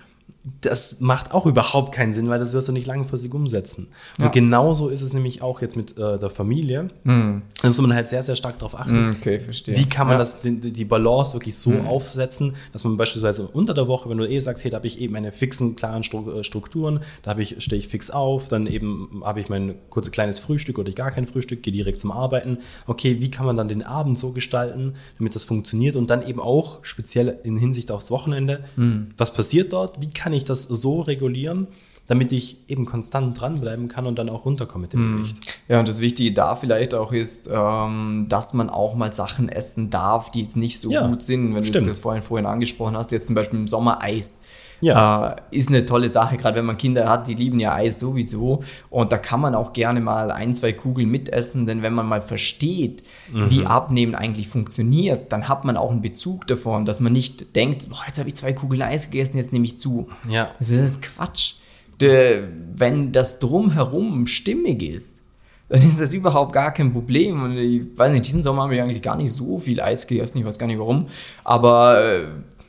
das 0.62 1.02
macht 1.02 1.34
auch 1.34 1.48
überhaupt 1.48 1.92
keinen 1.92 2.14
Sinn, 2.14 2.30
weil 2.30 2.40
das 2.40 2.54
wirst 2.54 2.68
du 2.68 2.72
nicht 2.72 2.86
langfristig 2.86 3.34
umsetzen. 3.34 3.88
Ja. 4.20 4.26
Und 4.26 4.32
genauso 4.32 4.90
ist 4.90 5.02
es 5.02 5.12
nämlich 5.12 5.42
auch 5.42 5.62
jetzt 5.62 5.76
mit 5.76 5.98
äh, 5.98 6.20
der 6.20 6.30
Familie. 6.30 6.90
Mm. 7.04 7.42
Da 7.62 7.68
muss 7.68 7.82
man 7.82 7.94
halt 7.94 8.10
sehr, 8.10 8.22
sehr 8.22 8.36
stark 8.36 8.60
darauf 8.60 8.80
achten. 8.80 9.10
Mm, 9.10 9.16
okay, 9.18 9.40
verstehe. 9.40 9.76
Wie 9.76 9.86
kann 9.86 10.06
man 10.06 10.16
ja. 10.16 10.20
das, 10.20 10.42
die, 10.42 10.72
die, 10.72 10.86
Balance 10.86 11.34
wirklich 11.34 11.58
so 11.58 11.72
mm. 11.72 11.88
aufsetzen, 11.88 12.54
dass 12.74 12.84
man 12.84 12.96
beispielsweise 12.96 13.48
unter 13.48 13.74
der 13.74 13.88
Woche, 13.88 14.08
wenn 14.10 14.20
du 14.20 14.30
eh 14.30 14.40
sagst, 14.40 14.64
hey, 14.64 14.70
da 14.70 14.78
habe 14.78 14.88
ich 14.88 15.02
eben 15.02 15.14
meine 15.14 15.32
fixen, 15.32 15.76
klaren 15.76 16.04
äh, 16.04 16.44
Strukturen, 16.44 17.00
da 17.24 17.36
ich, 17.38 17.64
stehe 17.64 17.80
ich 17.80 17.88
fix 17.88 18.12
auf, 18.12 18.48
dann 18.48 18.68
eben 18.68 19.24
habe 19.26 19.40
ich 19.40 19.50
mein 19.50 19.76
kurzes 19.90 20.12
kleines 20.12 20.38
Frühstück 20.38 20.78
oder 20.78 20.90
ich 20.90 20.96
gar 20.96 21.10
kein 21.10 21.26
Frühstück, 21.26 21.64
gehe 21.64 21.74
direkt 21.74 22.00
zum 22.00 22.12
Arbeiten. 22.12 22.60
Okay, 22.86 23.18
wie 23.20 23.32
kann 23.32 23.48
man 23.48 23.58
dann 23.58 23.68
den 23.68 23.82
Abend 23.82 24.20
so 24.20 24.32
gestalten, 24.32 24.94
damit 25.18 25.34
das 25.34 25.44
funktioniert 25.44 25.96
und 25.96 26.12
dann 26.12 26.26
eben 26.28 26.40
auch 26.40 26.86
speziell 26.86 27.40
in 27.44 27.58
Hinsicht 27.58 27.90
aufs 27.90 28.12
Wochenende, 28.12 28.64
mm. 28.76 29.08
was 29.18 29.34
passiert 29.34 29.74
dort, 29.74 30.00
wie 30.02 30.12
kann 30.12 30.35
ich 30.36 30.46
das 30.46 30.64
so 30.64 31.02
regulieren, 31.02 31.68
damit 32.08 32.32
ich 32.32 32.70
eben 32.70 32.86
konstant 32.86 33.40
dranbleiben 33.40 33.88
kann 33.88 34.06
und 34.06 34.20
dann 34.20 34.30
auch 34.30 34.46
runterkomme 34.46 34.84
mit 34.84 34.94
dem 34.94 35.00
hm. 35.00 35.18
Gewicht. 35.18 35.38
Ja, 35.68 35.80
und 35.80 35.88
das 35.88 36.02
Wichtige 36.02 36.34
da 36.34 36.56
vielleicht 36.56 36.94
auch 36.94 37.12
ist, 37.12 37.50
ähm, 37.52 38.28
dass 38.30 38.54
man 38.54 38.70
auch 38.70 38.96
mal 38.96 39.12
Sachen 39.12 39.50
essen 39.50 39.90
darf, 39.90 40.32
die 40.32 40.42
jetzt 40.42 40.56
nicht 40.58 40.80
so 40.80 40.92
ja, 40.92 41.08
gut 41.08 41.24
sind. 41.24 41.56
Wenn 41.56 41.64
stimmt. 41.64 41.86
du 41.86 41.90
jetzt 41.90 42.02
vorhin, 42.02 42.22
vorhin 42.22 42.46
angesprochen 42.46 42.96
hast, 42.96 43.12
jetzt 43.12 43.28
zum 43.28 43.36
Beispiel 43.36 43.60
im 43.60 43.68
Sommer 43.68 44.02
Eis. 44.04 44.44
Ja. 44.82 45.30
Äh, 45.30 45.36
ist 45.52 45.70
eine 45.70 45.86
tolle 45.86 46.10
Sache, 46.10 46.38
gerade 46.38 46.58
wenn 46.58 46.66
man 46.66 46.78
Kinder 46.78 47.10
hat, 47.10 47.28
die 47.28 47.34
lieben 47.34 47.60
ja 47.60 47.74
Eis 47.74 48.00
sowieso. 48.00 48.64
Und 48.90 49.12
da 49.12 49.18
kann 49.18 49.40
man 49.40 49.56
auch 49.56 49.74
gerne 49.74 50.02
mal 50.02 50.32
ein, 50.32 50.54
zwei 50.54 50.74
Kugeln 50.74 51.10
mitessen, 51.10 51.66
denn 51.66 51.82
wenn 51.82 51.94
man 51.94 52.08
mal 52.08 52.22
versteht, 52.22 53.04
mhm. 53.32 53.50
wie 53.50 53.66
Abnehmen 53.66 54.16
eigentlich 54.16 54.48
funktioniert, 54.48 55.32
dann 55.32 55.48
hat 55.48 55.66
man 55.66 55.78
auch 55.78 55.92
einen 55.92 56.02
Bezug 56.02 56.48
davon, 56.48 56.86
dass 56.86 57.00
man 57.00 57.14
nicht 57.14 57.56
denkt, 57.56 57.90
boah, 57.90 58.04
jetzt 58.08 58.20
habe 58.20 58.30
ich 58.30 58.36
zwei 58.36 58.54
Kugeln 58.54 58.82
Eis 58.82 59.10
gegessen, 59.10 59.38
jetzt 59.38 59.54
nehme 59.54 59.66
ich 59.66 59.78
zu. 59.78 60.10
Ja. 60.30 60.52
Das 60.60 60.70
ist 60.70 61.02
Quatsch. 61.02 61.56
De, 62.02 62.44
wenn 62.76 63.14
das 63.14 63.40
drumherum 63.40 64.28
stimmig 64.28 64.84
ist, 64.84 65.22
dann 65.70 65.82
ist 65.82 66.00
das 66.00 66.14
überhaupt 66.14 66.54
gar 66.54 66.74
kein 66.74 66.92
Problem. 66.92 67.42
Und 67.42 67.58
ich 67.58 67.98
weiß 67.98 68.14
nicht, 68.14 68.28
diesen 68.28 68.44
Sommer 68.44 68.64
habe 68.64 68.76
ich 68.76 68.82
eigentlich 68.82 69.02
gar 69.02 69.16
nicht 69.16 69.32
so 69.32 69.58
viel 69.58 69.82
Eis 69.82 70.06
gegessen, 70.06 70.38
ich 70.38 70.46
weiß 70.46 70.60
gar 70.60 70.68
nicht 70.68 70.80
warum. 70.80 71.08
Aber 71.44 72.04
äh, 72.04 72.26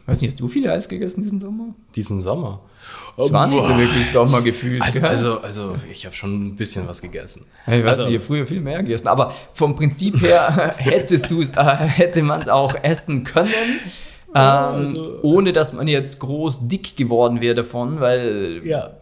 Weiß 0.06 0.20
nicht, 0.20 0.30
hast 0.30 0.40
du 0.40 0.46
viel 0.46 0.68
Eis 0.68 0.88
gegessen 0.88 1.22
diesen 1.22 1.40
Sommer? 1.40 1.74
Diesen 1.96 2.20
Sommer? 2.20 2.60
Es 3.16 3.32
war 3.32 3.48
nicht 3.48 3.60
so 3.60 3.76
wirklich 3.76 4.08
Sommer 4.08 4.40
gefühlt. 4.40 4.80
Also, 4.80 5.00
also, 5.00 5.40
also, 5.40 5.74
ich 5.90 6.06
habe 6.06 6.14
schon 6.14 6.46
ein 6.46 6.56
bisschen 6.56 6.86
was 6.86 7.02
gegessen. 7.02 7.44
Ich 7.66 7.84
weiß 7.84 7.98
also, 7.98 8.08
nicht, 8.08 8.22
früher 8.22 8.46
viel 8.46 8.60
mehr 8.60 8.82
gegessen. 8.84 9.08
Aber 9.08 9.34
vom 9.52 9.74
Prinzip 9.74 10.20
her 10.20 10.74
hättest 10.76 11.28
du's, 11.30 11.50
äh, 11.50 11.64
hätte 11.64 12.22
man 12.22 12.40
es 12.40 12.48
auch 12.48 12.76
essen 12.84 13.24
können. 13.24 13.50
Ähm, 14.32 14.34
also, 14.34 15.18
ohne 15.22 15.52
dass 15.52 15.72
man 15.72 15.88
jetzt 15.88 16.20
groß 16.20 16.68
dick 16.68 16.96
geworden 16.96 17.40
wäre 17.40 17.56
davon, 17.56 17.98
weil 18.00 18.62
ja. 18.64 18.92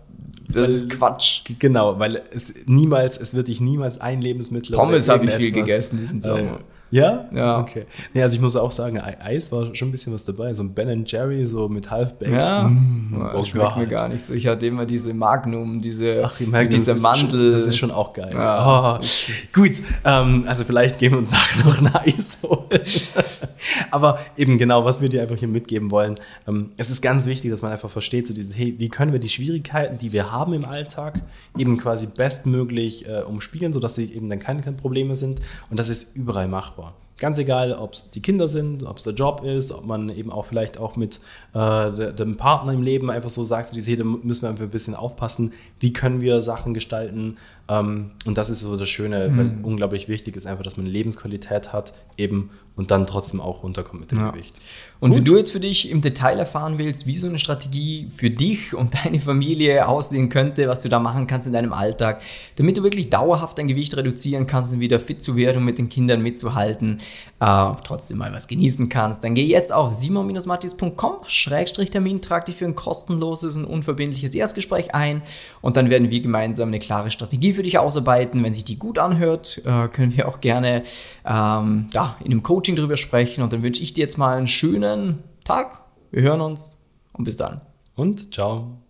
Das 0.49 0.69
weil, 0.69 0.75
ist 0.75 0.91
Quatsch. 0.91 1.43
Genau, 1.59 1.99
weil 1.99 2.23
es 2.31 2.55
niemals, 2.67 3.19
es 3.19 3.35
wird 3.35 3.49
dich 3.49 3.61
niemals 3.61 4.01
ein 4.01 4.23
Lebensmittel. 4.23 4.77
Pommes 4.77 5.09
habe 5.09 5.27
ich 5.27 5.33
viel 5.33 5.53
gegessen 5.53 5.99
diesen 5.99 6.23
Sommer. 6.23 6.61
Ja? 6.95 7.29
Ja. 7.35 7.59
Okay. 7.59 7.87
Nee, 8.13 8.23
also 8.23 8.37
ich 8.37 8.41
muss 8.41 8.55
auch 8.55 8.71
sagen, 8.71 9.01
Eis 9.01 9.51
war 9.51 9.75
schon 9.75 9.89
ein 9.89 9.91
bisschen 9.91 10.15
was 10.15 10.25
dabei. 10.25 10.55
So 10.55 10.63
ein 10.63 10.75
Ben 10.75 11.05
Jerry, 11.05 11.45
so 11.45 11.69
mit 11.69 11.91
Half-Baked. 11.91 12.33
Ja, 12.33 12.69
mmh, 12.69 13.17
oh 13.17 13.37
das 13.37 13.49
schmeckt 13.49 13.67
Gott. 13.67 13.77
mir 13.79 13.87
gar 13.89 14.09
nicht 14.09 14.25
so. 14.25 14.33
Ich 14.33 14.47
hatte 14.47 14.65
immer 14.69 14.87
diese 14.87 15.13
Magnum, 15.13 15.81
diese, 15.81 16.23
Ach, 16.25 16.39
Magnum, 16.39 16.71
diese 16.71 16.95
Mandel. 16.95 17.29
Schon, 17.31 17.53
das 17.53 17.67
ist 17.67 17.79
schon 17.79 17.91
auch 17.91 18.13
geil. 18.13 18.31
Ja. 18.33 19.01
Oh, 19.01 19.05
gut, 19.53 19.73
ähm, 20.05 20.45
also 20.47 20.63
vielleicht 20.63 21.01
gehen 21.01 21.11
wir 21.11 21.19
uns 21.19 21.33
nachher 21.33 21.65
noch 21.65 21.79
ein 21.79 21.91
Eis 21.97 22.39
holen. 22.45 22.69
Aber 23.91 24.21
eben 24.37 24.57
genau, 24.57 24.85
was 24.85 25.03
wir 25.03 25.09
dir 25.09 25.23
einfach 25.23 25.37
hier 25.37 25.49
mitgeben 25.49 25.91
wollen. 25.91 26.15
Ähm, 26.47 26.71
es 26.77 26.91
ist 26.91 27.03
ganz 27.03 27.27
wichtig, 27.27 27.51
dass 27.51 27.63
man 27.63 27.73
einfach 27.73 27.91
versteht, 27.91 28.29
so 28.29 28.35
dieses, 28.35 28.57
hey, 28.57 28.77
wie 28.79 28.89
können 28.89 29.11
wir 29.11 29.19
die 29.19 29.29
Schwierigkeiten, 29.29 29.99
die 29.99 30.13
wir 30.13 30.31
haben 30.31 30.53
im 30.53 30.65
Alltag, 30.65 31.23
eben 31.59 31.77
quasi 31.77 32.07
bestmöglich 32.07 33.09
äh, 33.09 33.23
umspielen, 33.23 33.73
sodass 33.73 33.97
sie 33.97 34.13
eben 34.15 34.31
dann 34.31 34.39
keine 34.39 34.63
Probleme 34.63 35.17
sind. 35.17 35.41
Und 35.71 35.79
das 35.79 35.89
ist 35.89 36.15
überall 36.15 36.47
machbar. 36.47 36.84
Ganz 37.19 37.39
egal, 37.39 37.73
ob 37.75 37.93
es 37.93 38.11
die 38.11 38.21
Kinder 38.21 38.49
sind, 38.49 38.83
ob 38.83 38.97
es 38.97 39.05
der 39.05 39.15
Job 39.15 39.45
ist, 39.45 39.71
ob 39.71 39.87
man 39.87 40.09
eben 40.09 40.33
auch 40.33 40.47
vielleicht 40.47 40.79
auch 40.79 40.97
mit 40.97 41.21
äh, 41.55 42.13
dem 42.13 42.37
Partner 42.37 42.73
im 42.73 42.83
Leben 42.83 43.09
einfach 43.09 43.31
so 43.31 43.45
sagt, 43.45 43.69
so 43.69 43.75
diese, 43.75 43.97
da 43.97 44.05
müssen 44.05 44.43
wir 44.43 44.49
einfach 44.49 44.65
ein 44.65 44.71
bisschen 44.71 44.97
aufpassen, 44.97 45.53
wie 45.79 45.93
können 45.93 46.21
wir 46.21 46.43
Sachen 46.43 46.75
gestalten. 46.75 47.37
Ähm, 47.69 48.11
und 48.27 48.37
das 48.37 48.51
ist 48.51 48.61
so 48.61 48.77
das 48.77 48.89
Schöne, 48.89 49.29
mhm. 49.29 49.39
weil 49.39 49.55
unglaublich 49.63 50.09
wichtig 50.09 50.35
ist 50.35 50.47
einfach, 50.47 50.65
dass 50.65 50.77
man 50.77 50.87
Lebensqualität 50.87 51.73
hat, 51.73 51.93
eben 52.17 52.51
und 52.77 52.91
dann 52.91 53.07
trotzdem 53.07 53.41
auch 53.41 53.63
runterkommt 53.63 54.01
mit 54.01 54.11
dem 54.11 54.19
Ja. 54.19 54.31
Gewicht. 54.31 54.55
Und 55.01 55.11
Gut. 55.11 55.19
wenn 55.19 55.25
du 55.27 55.37
jetzt 55.37 55.51
für 55.51 55.61
dich 55.61 55.91
im 55.91 56.01
Detail 56.01 56.39
erfahren 56.39 56.79
willst, 56.79 57.07
wie 57.07 57.19
so 57.19 57.29
eine 57.29 57.39
Strategie 57.39 58.09
für 58.15 58.31
dich 58.31 58.75
und 58.75 58.93
deine 59.05 59.21
Familie 59.21 59.87
aussehen 59.87 60.29
könnte, 60.29 60.67
was 60.69 60.81
du 60.81 60.89
da 60.89 60.99
machen 60.99 61.27
kannst 61.27 61.47
in 61.47 61.53
deinem 61.53 61.73
Alltag, 61.73 62.21
damit 62.57 62.79
du 62.79 62.83
wirklich 62.83 63.11
dauerhaft 63.11 63.59
dein 63.59 63.69
Gewicht 63.69 63.97
reduzieren 63.97 64.47
kannst 64.47 64.73
und 64.73 64.81
wieder 64.81 64.99
fit 64.99 65.23
zu 65.23 65.37
werden 65.37 65.59
und 65.59 65.65
mit 65.65 65.79
den 65.79 65.89
Kindern 65.89 66.23
mitzuhalten, 66.23 66.99
äh, 67.41 67.67
trotzdem 67.85 68.19
mal 68.19 68.33
was 68.33 68.49
genießen 68.49 68.89
kannst, 68.89 69.23
dann 69.25 69.35
geh 69.35 69.45
jetzt 69.45 69.73
auf 69.73 69.93
simon-mattis.com-termin, 69.93 72.21
trag 72.23 72.47
dich 72.47 72.57
für 72.57 72.65
ein 72.65 72.75
kostenloses 72.75 73.57
und 73.57 73.65
unverbindliches 73.67 74.35
Erstgespräch 74.35 74.95
ein 74.95 75.23
und 75.61 75.77
dann 75.77 75.91
werden 75.91 76.11
wir 76.11 76.21
gemeinsam 76.21 76.69
eine 76.69 76.79
klare 76.79 77.11
Strategie 77.11 77.53
für 77.53 77.63
dich 77.63 77.79
ausarbeiten. 77.79 78.43
Wenn 78.43 78.55
sich 78.55 78.65
die 78.65 78.79
gut 78.79 78.99
anhört, 78.99 79.61
äh, 79.65 79.89
können 79.89 80.17
wir 80.17 80.29
auch 80.29 80.41
gerne 80.41 80.83
ähm, 81.27 81.89
ja, 81.93 82.17
in 82.21 82.33
einem 82.33 82.43
Coaching 82.65 82.77
drüber 82.77 82.97
sprechen 82.97 83.43
und 83.43 83.53
dann 83.53 83.63
wünsche 83.63 83.83
ich 83.83 83.93
dir 83.93 84.01
jetzt 84.01 84.17
mal 84.17 84.39
einen 84.39 84.47
schönen 84.47 85.23
Tag. 85.45 85.83
Wir 86.11 86.23
hören 86.23 86.41
uns 86.41 86.83
und 87.13 87.25
bis 87.25 87.37
dann. 87.37 87.61
Und 87.95 88.33
ciao. 88.33 88.84